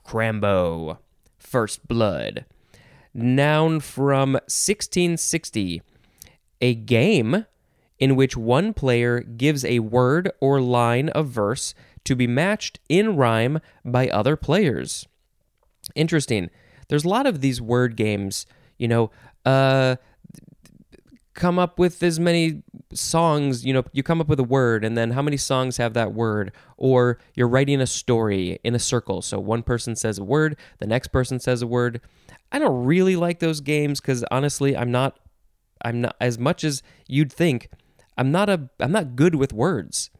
Crambo. 0.04 0.98
First 1.38 1.88
Blood. 1.88 2.44
Noun 3.14 3.80
from 3.80 4.32
1660. 4.32 5.82
A 6.60 6.74
game 6.74 7.46
in 7.98 8.16
which 8.16 8.36
one 8.36 8.72
player 8.72 9.20
gives 9.20 9.64
a 9.64 9.80
word 9.80 10.30
or 10.40 10.60
line 10.60 11.08
of 11.10 11.28
verse 11.28 11.74
to 12.04 12.14
be 12.14 12.26
matched 12.26 12.78
in 12.88 13.16
rhyme 13.16 13.60
by 13.84 14.08
other 14.08 14.36
players. 14.36 15.06
Interesting. 15.94 16.50
There's 16.88 17.04
a 17.04 17.08
lot 17.08 17.26
of 17.26 17.40
these 17.40 17.60
word 17.60 17.96
games, 17.96 18.46
you 18.78 18.88
know, 18.88 19.10
uh, 19.44 19.96
come 21.34 21.58
up 21.58 21.78
with 21.78 22.02
as 22.02 22.18
many 22.18 22.62
songs, 22.92 23.64
you 23.64 23.72
know, 23.72 23.84
you 23.92 24.02
come 24.02 24.20
up 24.20 24.28
with 24.28 24.40
a 24.40 24.44
word 24.44 24.84
and 24.84 24.96
then 24.96 25.10
how 25.10 25.22
many 25.22 25.36
songs 25.36 25.76
have 25.76 25.94
that 25.94 26.12
word 26.14 26.52
or 26.76 27.18
you're 27.34 27.48
writing 27.48 27.80
a 27.80 27.86
story 27.86 28.58
in 28.64 28.74
a 28.74 28.78
circle. 28.78 29.22
So 29.22 29.38
one 29.38 29.62
person 29.62 29.94
says 29.94 30.18
a 30.18 30.24
word, 30.24 30.56
the 30.78 30.86
next 30.86 31.08
person 31.08 31.38
says 31.40 31.62
a 31.62 31.66
word. 31.66 32.00
I 32.50 32.58
don't 32.58 32.84
really 32.84 33.16
like 33.16 33.40
those 33.40 33.60
games 33.60 34.00
cuz 34.00 34.24
honestly, 34.30 34.76
I'm 34.76 34.90
not 34.90 35.18
I'm 35.82 36.00
not 36.00 36.16
as 36.20 36.38
much 36.38 36.64
as 36.64 36.82
you'd 37.06 37.32
think. 37.32 37.68
I'm 38.16 38.32
not 38.32 38.48
a 38.48 38.70
I'm 38.80 38.92
not 38.92 39.16
good 39.16 39.34
with 39.34 39.52
words. 39.52 40.10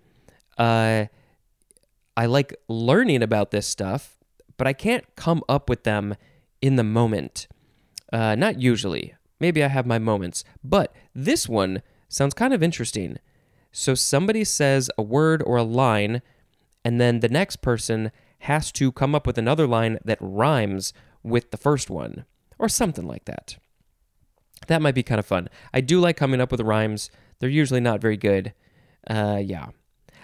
Uh 0.57 1.07
I 2.17 2.27
like 2.27 2.53
learning 2.69 3.23
about 3.23 3.53
this 3.53 3.67
stuff, 3.67 4.19
but 4.57 4.67
I 4.67 4.73
can't 4.73 5.05
come 5.15 5.43
up 5.49 5.71
with 5.71 5.85
them 5.85 6.17
in 6.61 6.75
the 6.75 6.83
moment. 6.83 7.47
Uh, 8.13 8.35
not 8.35 8.61
usually. 8.61 9.15
Maybe 9.39 9.63
I 9.63 9.69
have 9.69 9.87
my 9.87 10.01
moments. 10.01 10.43
But 10.65 10.93
this 11.15 11.49
one 11.49 11.81
sounds 12.09 12.35
kind 12.35 12.53
of 12.53 12.63
interesting. 12.63 13.19
So 13.73 13.95
somebody 13.95 14.45
says 14.45 14.91
a 14.97 15.03
word 15.03 15.43
or 15.45 15.57
a 15.57 15.63
line, 15.63 16.23
and 16.85 17.01
then 17.01 17.21
the 17.21 17.29
next 17.29 17.57
person 17.57 18.11
has 18.41 18.73
to 18.73 18.93
come 18.93 19.15
up 19.15 19.27
with 19.27 19.39
another 19.39 19.67
line 19.67 19.99
that 20.05 20.19
rhymes 20.21 20.93
with 21.23 21.51
the 21.51 21.57
first 21.57 21.91
one, 21.91 22.25
or 22.59 22.69
something 22.69 23.07
like 23.07 23.25
that. 23.27 23.57
That 24.67 24.83
might 24.83 24.95
be 24.95 25.03
kind 25.03 25.19
of 25.19 25.27
fun. 25.27 25.49
I 25.73 25.81
do 25.81 26.01
like 26.01 26.17
coming 26.17 26.41
up 26.41 26.51
with 26.51 26.61
rhymes. 26.61 27.11
They're 27.39 27.49
usually 27.49 27.81
not 27.81 28.01
very 28.01 28.17
good. 28.17 28.53
Uh, 29.09 29.41
yeah. 29.43 29.69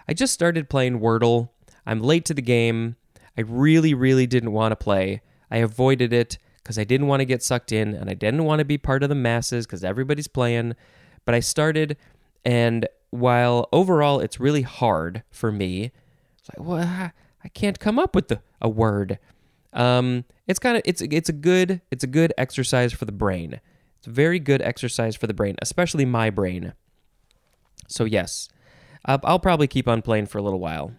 I 0.08 0.14
just 0.14 0.34
started 0.34 0.68
playing 0.68 1.00
Wordle. 1.00 1.50
I'm 1.86 2.02
late 2.02 2.24
to 2.26 2.34
the 2.34 2.42
game. 2.42 2.96
I 3.36 3.42
really, 3.42 3.94
really 3.94 4.26
didn't 4.26 4.52
want 4.52 4.72
to 4.72 4.76
play. 4.76 5.22
I 5.50 5.58
avoided 5.58 6.12
it 6.12 6.38
because 6.62 6.78
I 6.78 6.84
didn't 6.84 7.06
want 7.06 7.20
to 7.20 7.26
get 7.26 7.42
sucked 7.42 7.72
in 7.72 7.94
and 7.94 8.10
I 8.10 8.14
didn't 8.14 8.44
want 8.44 8.60
to 8.60 8.64
be 8.64 8.78
part 8.78 9.02
of 9.02 9.08
the 9.08 9.14
masses 9.14 9.66
because 9.66 9.84
everybody's 9.84 10.28
playing. 10.28 10.74
But 11.24 11.34
I 11.34 11.40
started, 11.40 11.96
and 12.44 12.88
while 13.10 13.68
overall 13.72 14.20
it's 14.20 14.40
really 14.40 14.62
hard 14.62 15.22
for 15.30 15.50
me, 15.52 15.92
it's 16.38 16.48
like, 16.56 16.66
well, 16.66 17.12
I 17.44 17.48
can't 17.48 17.78
come 17.78 17.98
up 17.98 18.14
with 18.14 18.28
the, 18.28 18.40
a 18.60 18.68
word. 18.68 19.18
Um, 19.72 20.24
it's 20.46 20.58
kind 20.58 20.76
of 20.76 20.82
it's 20.84 21.00
it's 21.02 21.28
a 21.28 21.32
good 21.32 21.80
it's 21.90 22.04
a 22.04 22.06
good 22.06 22.32
exercise 22.38 22.92
for 22.92 23.04
the 23.04 23.12
brain. 23.12 23.60
It's 23.98 24.06
a 24.06 24.10
very 24.10 24.38
good 24.38 24.62
exercise 24.62 25.16
for 25.16 25.26
the 25.26 25.34
brain, 25.34 25.56
especially 25.62 26.04
my 26.04 26.30
brain. 26.30 26.74
So 27.88 28.04
yes, 28.04 28.48
I'll, 29.04 29.38
probably 29.38 29.66
keep 29.66 29.88
on 29.88 30.02
playing 30.02 30.26
for 30.26 30.38
a 30.38 30.42
little 30.42 30.60
while. 30.60 30.92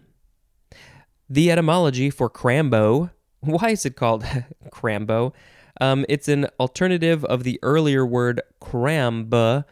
The 1.28 1.50
etymology 1.50 2.10
for 2.10 2.30
crambo. 2.30 3.10
Why 3.40 3.70
is 3.70 3.84
it 3.84 3.96
called 3.96 4.24
crambo? 4.70 5.32
Um, 5.80 6.06
it's 6.08 6.28
an 6.28 6.46
alternative 6.58 7.24
of 7.24 7.44
the 7.44 7.58
earlier 7.62 8.06
word 8.06 8.40
crambe. 8.60 9.64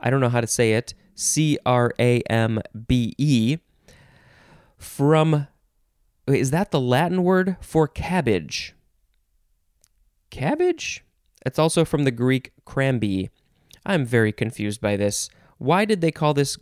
I 0.00 0.10
don't 0.10 0.20
know 0.20 0.28
how 0.28 0.40
to 0.40 0.46
say 0.46 0.72
it. 0.72 0.94
C 1.14 1.58
R 1.66 1.92
A 1.98 2.20
M 2.30 2.60
B 2.86 3.14
E. 3.18 3.58
From, 4.78 5.46
is 6.26 6.50
that 6.50 6.70
the 6.70 6.80
Latin 6.80 7.22
word 7.22 7.56
for 7.60 7.86
cabbage? 7.86 8.74
Cabbage? 10.30 11.04
It's 11.44 11.58
also 11.58 11.84
from 11.84 12.04
the 12.04 12.10
Greek 12.10 12.52
crambe. 12.64 13.28
I'm 13.84 14.04
very 14.04 14.32
confused 14.32 14.80
by 14.80 14.96
this. 14.96 15.28
Why 15.58 15.84
did 15.84 16.00
they 16.00 16.10
call 16.10 16.32
this 16.32 16.56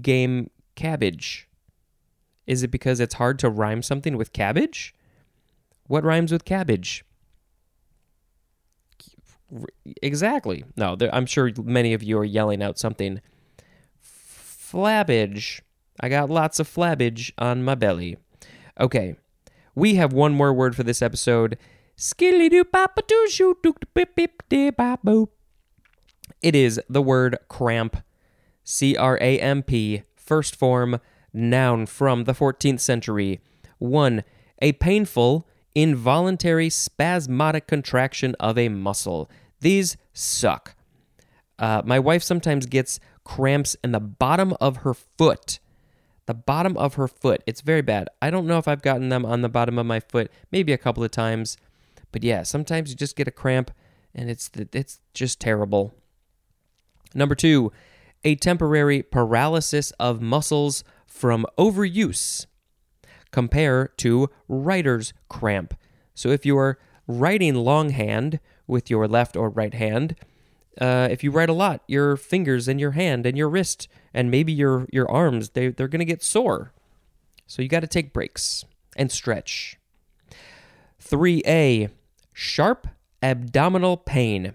game 0.00 0.50
cabbage? 0.76 1.48
Is 2.46 2.62
it 2.62 2.70
because 2.70 3.00
it's 3.00 3.14
hard 3.14 3.38
to 3.40 3.48
rhyme 3.48 3.82
something 3.82 4.16
with 4.16 4.32
cabbage? 4.32 4.94
What 5.86 6.04
rhymes 6.04 6.30
with 6.30 6.44
cabbage? 6.44 7.04
Exactly. 10.02 10.64
No, 10.76 10.96
there, 10.96 11.14
I'm 11.14 11.26
sure 11.26 11.50
many 11.62 11.92
of 11.94 12.02
you 12.02 12.18
are 12.18 12.24
yelling 12.24 12.62
out 12.62 12.78
something. 12.78 13.20
Flabbage. 14.02 15.60
I 16.00 16.08
got 16.08 16.30
lots 16.30 16.58
of 16.58 16.68
flabbage 16.68 17.32
on 17.38 17.62
my 17.62 17.74
belly. 17.74 18.16
Okay, 18.80 19.16
we 19.74 19.94
have 19.94 20.12
one 20.12 20.34
more 20.34 20.52
word 20.52 20.74
for 20.74 20.82
this 20.82 21.02
episode. 21.02 21.56
Skilly 21.96 22.48
doo 22.48 22.64
papa 22.64 23.02
doo 23.06 23.28
shoo 23.30 23.56
doo 23.62 23.74
bip 23.94 24.16
bip 24.16 24.42
dee 24.48 24.70
bop 24.70 25.00
It 26.42 26.56
is 26.56 26.80
the 26.88 27.02
word 27.02 27.38
cramp. 27.48 27.98
C 28.64 28.96
R 28.96 29.16
A 29.20 29.38
M 29.38 29.62
P, 29.62 30.02
first 30.16 30.56
form, 30.56 30.98
noun 31.32 31.86
from 31.86 32.24
the 32.24 32.32
14th 32.32 32.80
century. 32.80 33.40
1. 33.78 34.24
A 34.60 34.72
painful, 34.72 35.46
involuntary 35.74 36.70
spasmodic 36.70 37.66
contraction 37.66 38.34
of 38.40 38.56
a 38.56 38.68
muscle. 38.68 39.30
These 39.64 39.96
suck. 40.12 40.76
Uh, 41.58 41.80
my 41.86 41.98
wife 41.98 42.22
sometimes 42.22 42.66
gets 42.66 43.00
cramps 43.24 43.74
in 43.82 43.92
the 43.92 44.00
bottom 44.00 44.54
of 44.60 44.78
her 44.78 44.92
foot. 44.92 45.58
The 46.26 46.34
bottom 46.34 46.76
of 46.76 46.94
her 46.96 47.08
foot. 47.08 47.42
It's 47.46 47.62
very 47.62 47.80
bad. 47.80 48.10
I 48.20 48.28
don't 48.28 48.46
know 48.46 48.58
if 48.58 48.68
I've 48.68 48.82
gotten 48.82 49.08
them 49.08 49.24
on 49.24 49.40
the 49.40 49.48
bottom 49.48 49.78
of 49.78 49.86
my 49.86 50.00
foot, 50.00 50.30
maybe 50.52 50.74
a 50.74 50.78
couple 50.78 51.02
of 51.02 51.12
times. 51.12 51.56
But 52.12 52.22
yeah, 52.22 52.42
sometimes 52.42 52.90
you 52.90 52.96
just 52.96 53.16
get 53.16 53.26
a 53.26 53.30
cramp 53.30 53.70
and 54.14 54.28
it's 54.28 54.50
it's 54.54 55.00
just 55.14 55.40
terrible. 55.40 55.94
Number 57.14 57.34
2, 57.34 57.72
a 58.22 58.34
temporary 58.34 59.02
paralysis 59.02 59.92
of 59.92 60.20
muscles 60.20 60.84
from 61.06 61.46
overuse. 61.56 62.44
Compare 63.30 63.92
to 63.96 64.28
writer's 64.46 65.14
cramp. 65.30 65.72
So 66.14 66.28
if 66.28 66.44
you 66.44 66.58
are 66.58 66.78
writing 67.06 67.54
longhand 67.54 68.40
with 68.66 68.90
your 68.90 69.06
left 69.06 69.36
or 69.36 69.48
right 69.48 69.74
hand, 69.74 70.16
uh, 70.80 71.08
if 71.10 71.22
you 71.22 71.30
write 71.30 71.48
a 71.48 71.54
lot, 71.54 71.82
your 71.86 72.16
fingers 72.16 72.66
and 72.66 72.80
your 72.80 72.92
hand 72.92 73.26
and 73.26 73.38
your 73.38 73.48
wrist 73.48 73.88
and 74.12 74.30
maybe 74.30 74.52
your 74.52 74.86
your 74.92 75.10
arms 75.10 75.50
they 75.50 75.68
they're 75.68 75.88
gonna 75.88 76.04
get 76.04 76.22
sore. 76.22 76.72
So 77.46 77.62
you 77.62 77.68
got 77.68 77.80
to 77.80 77.86
take 77.86 78.12
breaks 78.12 78.64
and 78.96 79.12
stretch. 79.12 79.78
3A 81.02 81.90
sharp 82.32 82.88
abdominal 83.22 83.96
pain. 83.96 84.54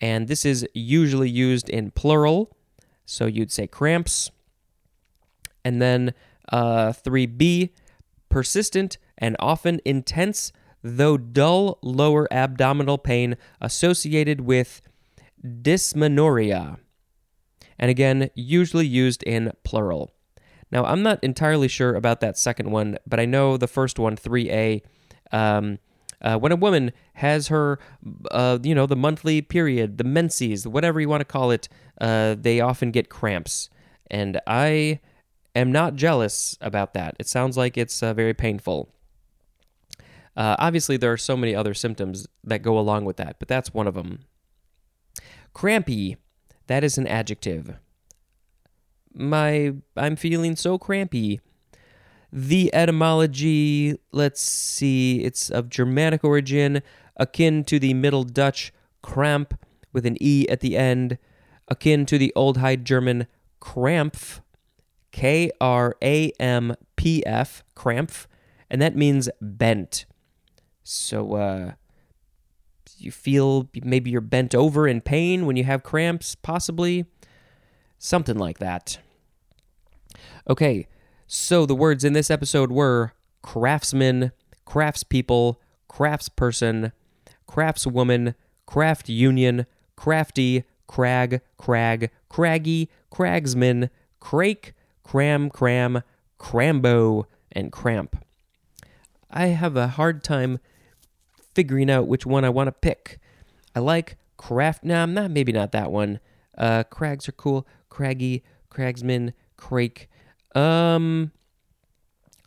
And 0.00 0.28
this 0.28 0.44
is 0.44 0.66
usually 0.74 1.30
used 1.30 1.68
in 1.68 1.90
plural. 1.90 2.54
So 3.04 3.26
you'd 3.26 3.52
say 3.52 3.66
cramps. 3.66 4.30
And 5.64 5.80
then 5.80 6.14
uh, 6.50 6.92
3B 6.92 7.70
persistent 8.28 8.98
and 9.18 9.36
often 9.38 9.80
intense, 9.84 10.52
though 10.86 11.16
dull 11.16 11.78
lower 11.82 12.32
abdominal 12.32 12.98
pain 12.98 13.36
associated 13.60 14.42
with 14.42 14.80
dysmenorrhea. 15.62 16.78
And 17.78 17.90
again, 17.90 18.30
usually 18.34 18.86
used 18.86 19.22
in 19.24 19.52
plural. 19.64 20.12
Now, 20.70 20.84
I'm 20.84 21.02
not 21.02 21.22
entirely 21.22 21.68
sure 21.68 21.94
about 21.94 22.20
that 22.20 22.38
second 22.38 22.70
one, 22.70 22.98
but 23.06 23.20
I 23.20 23.24
know 23.24 23.56
the 23.56 23.68
first 23.68 23.98
one, 23.98 24.16
3A, 24.16 24.82
um, 25.32 25.78
uh, 26.22 26.38
when 26.38 26.50
a 26.50 26.56
woman 26.56 26.92
has 27.14 27.48
her, 27.48 27.78
uh, 28.30 28.58
you 28.62 28.74
know, 28.74 28.86
the 28.86 28.96
monthly 28.96 29.42
period, 29.42 29.98
the 29.98 30.04
menses, 30.04 30.66
whatever 30.66 31.00
you 31.00 31.08
want 31.08 31.20
to 31.20 31.26
call 31.26 31.50
it, 31.50 31.68
uh, 32.00 32.34
they 32.38 32.60
often 32.60 32.90
get 32.90 33.10
cramps. 33.10 33.68
And 34.10 34.40
I 34.46 35.00
am 35.54 35.70
not 35.70 35.94
jealous 35.94 36.56
about 36.60 36.94
that. 36.94 37.16
It 37.18 37.28
sounds 37.28 37.56
like 37.56 37.76
it's 37.76 38.02
uh, 38.02 38.14
very 38.14 38.34
painful. 38.34 38.88
Uh, 40.36 40.54
obviously, 40.58 40.96
there 40.96 41.12
are 41.12 41.16
so 41.16 41.36
many 41.36 41.54
other 41.54 41.72
symptoms 41.72 42.26
that 42.44 42.62
go 42.62 42.78
along 42.78 43.04
with 43.04 43.16
that, 43.16 43.38
but 43.38 43.48
that's 43.48 43.72
one 43.72 43.86
of 43.86 43.94
them. 43.94 44.20
Crampy, 45.54 46.16
that 46.66 46.84
is 46.84 46.98
an 46.98 47.06
adjective. 47.06 47.76
My, 49.14 49.72
I'm 49.96 50.16
feeling 50.16 50.56
so 50.56 50.76
crampy. 50.76 51.40
The 52.30 52.74
etymology, 52.74 53.98
let's 54.12 54.42
see, 54.42 55.22
it's 55.22 55.48
of 55.48 55.70
Germanic 55.70 56.22
origin, 56.22 56.82
akin 57.16 57.64
to 57.64 57.78
the 57.78 57.94
Middle 57.94 58.24
Dutch 58.24 58.74
kramp 59.00 59.58
with 59.92 60.04
an 60.04 60.18
E 60.20 60.46
at 60.50 60.60
the 60.60 60.76
end, 60.76 61.16
akin 61.68 62.04
to 62.04 62.18
the 62.18 62.32
Old 62.36 62.58
High 62.58 62.76
German 62.76 63.26
krampf, 63.62 64.40
K 65.12 65.50
R 65.62 65.96
A 66.02 66.30
M 66.38 66.74
P 66.96 67.24
F, 67.24 67.64
krampf, 67.74 68.26
and 68.68 68.82
that 68.82 68.94
means 68.94 69.30
bent. 69.40 70.04
So, 70.88 71.34
uh, 71.34 71.72
you 72.96 73.10
feel 73.10 73.68
maybe 73.82 74.08
you're 74.10 74.20
bent 74.20 74.54
over 74.54 74.86
in 74.86 75.00
pain 75.00 75.44
when 75.44 75.56
you 75.56 75.64
have 75.64 75.82
cramps, 75.82 76.36
possibly? 76.36 77.06
Something 77.98 78.38
like 78.38 78.58
that. 78.58 78.98
Okay, 80.48 80.86
so 81.26 81.66
the 81.66 81.74
words 81.74 82.04
in 82.04 82.12
this 82.12 82.30
episode 82.30 82.70
were 82.70 83.12
craftsman, 83.42 84.30
craftspeople, 84.64 85.56
craftsperson, 85.90 86.92
craftswoman, 87.48 88.36
craft 88.64 89.08
union, 89.08 89.66
crafty, 89.96 90.62
crag, 90.86 91.40
crag, 91.58 92.10
craggy, 92.28 92.88
cragsman, 93.10 93.90
crake, 94.20 94.72
cram, 95.02 95.50
cram, 95.50 96.02
crambo, 96.38 97.24
and 97.50 97.72
cramp. 97.72 98.24
I 99.28 99.46
have 99.46 99.76
a 99.76 99.88
hard 99.88 100.22
time 100.22 100.60
figuring 101.56 101.90
out 101.90 102.06
which 102.06 102.26
one 102.26 102.44
I 102.44 102.50
want 102.50 102.68
to 102.68 102.72
pick. 102.72 103.18
I 103.74 103.80
like 103.80 104.18
craft. 104.36 104.84
Nah, 104.84 105.06
not 105.06 105.30
maybe 105.30 105.50
not 105.50 105.72
that 105.72 105.90
one. 105.90 106.20
Uh, 106.56 106.84
crags 106.84 107.28
are 107.28 107.32
cool. 107.32 107.66
Craggy, 107.88 108.44
cragsman, 108.70 109.32
crake. 109.56 110.08
Um, 110.54 111.32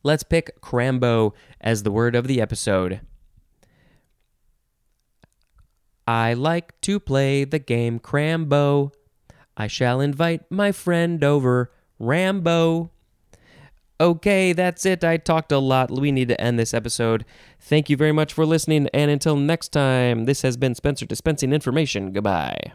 let's 0.04 0.24
pick 0.24 0.62
crambo 0.62 1.34
as 1.60 1.82
the 1.82 1.92
word 1.92 2.16
of 2.16 2.28
the 2.28 2.40
episode. 2.40 3.02
I 6.08 6.34
like 6.34 6.80
to 6.82 7.00
play 7.00 7.44
the 7.44 7.60
game 7.60 8.00
Crambo. 8.00 8.92
I 9.56 9.68
shall 9.68 10.02
invite 10.02 10.50
my 10.52 10.72
friend 10.72 11.24
over. 11.24 11.72
Rambo. 12.00 12.92
Okay, 14.02 14.54
that's 14.54 14.86
it. 14.86 15.04
I 15.04 15.18
talked 15.18 15.52
a 15.52 15.60
lot. 15.60 15.92
We 15.92 16.12
need 16.14 16.30
to 16.30 16.40
end 16.40 16.58
this 16.58 16.74
episode. 16.74 17.26
Thank 17.60 17.90
you 17.90 17.98
very 17.98 18.14
much 18.14 18.32
for 18.34 18.46
listening, 18.46 18.88
and 18.94 19.12
until 19.12 19.36
next 19.36 19.70
time, 19.70 20.24
this 20.24 20.42
has 20.42 20.56
been 20.56 20.74
Spencer 20.74 21.06
dispensing 21.06 21.52
information. 21.52 22.14
Goodbye. 22.14 22.72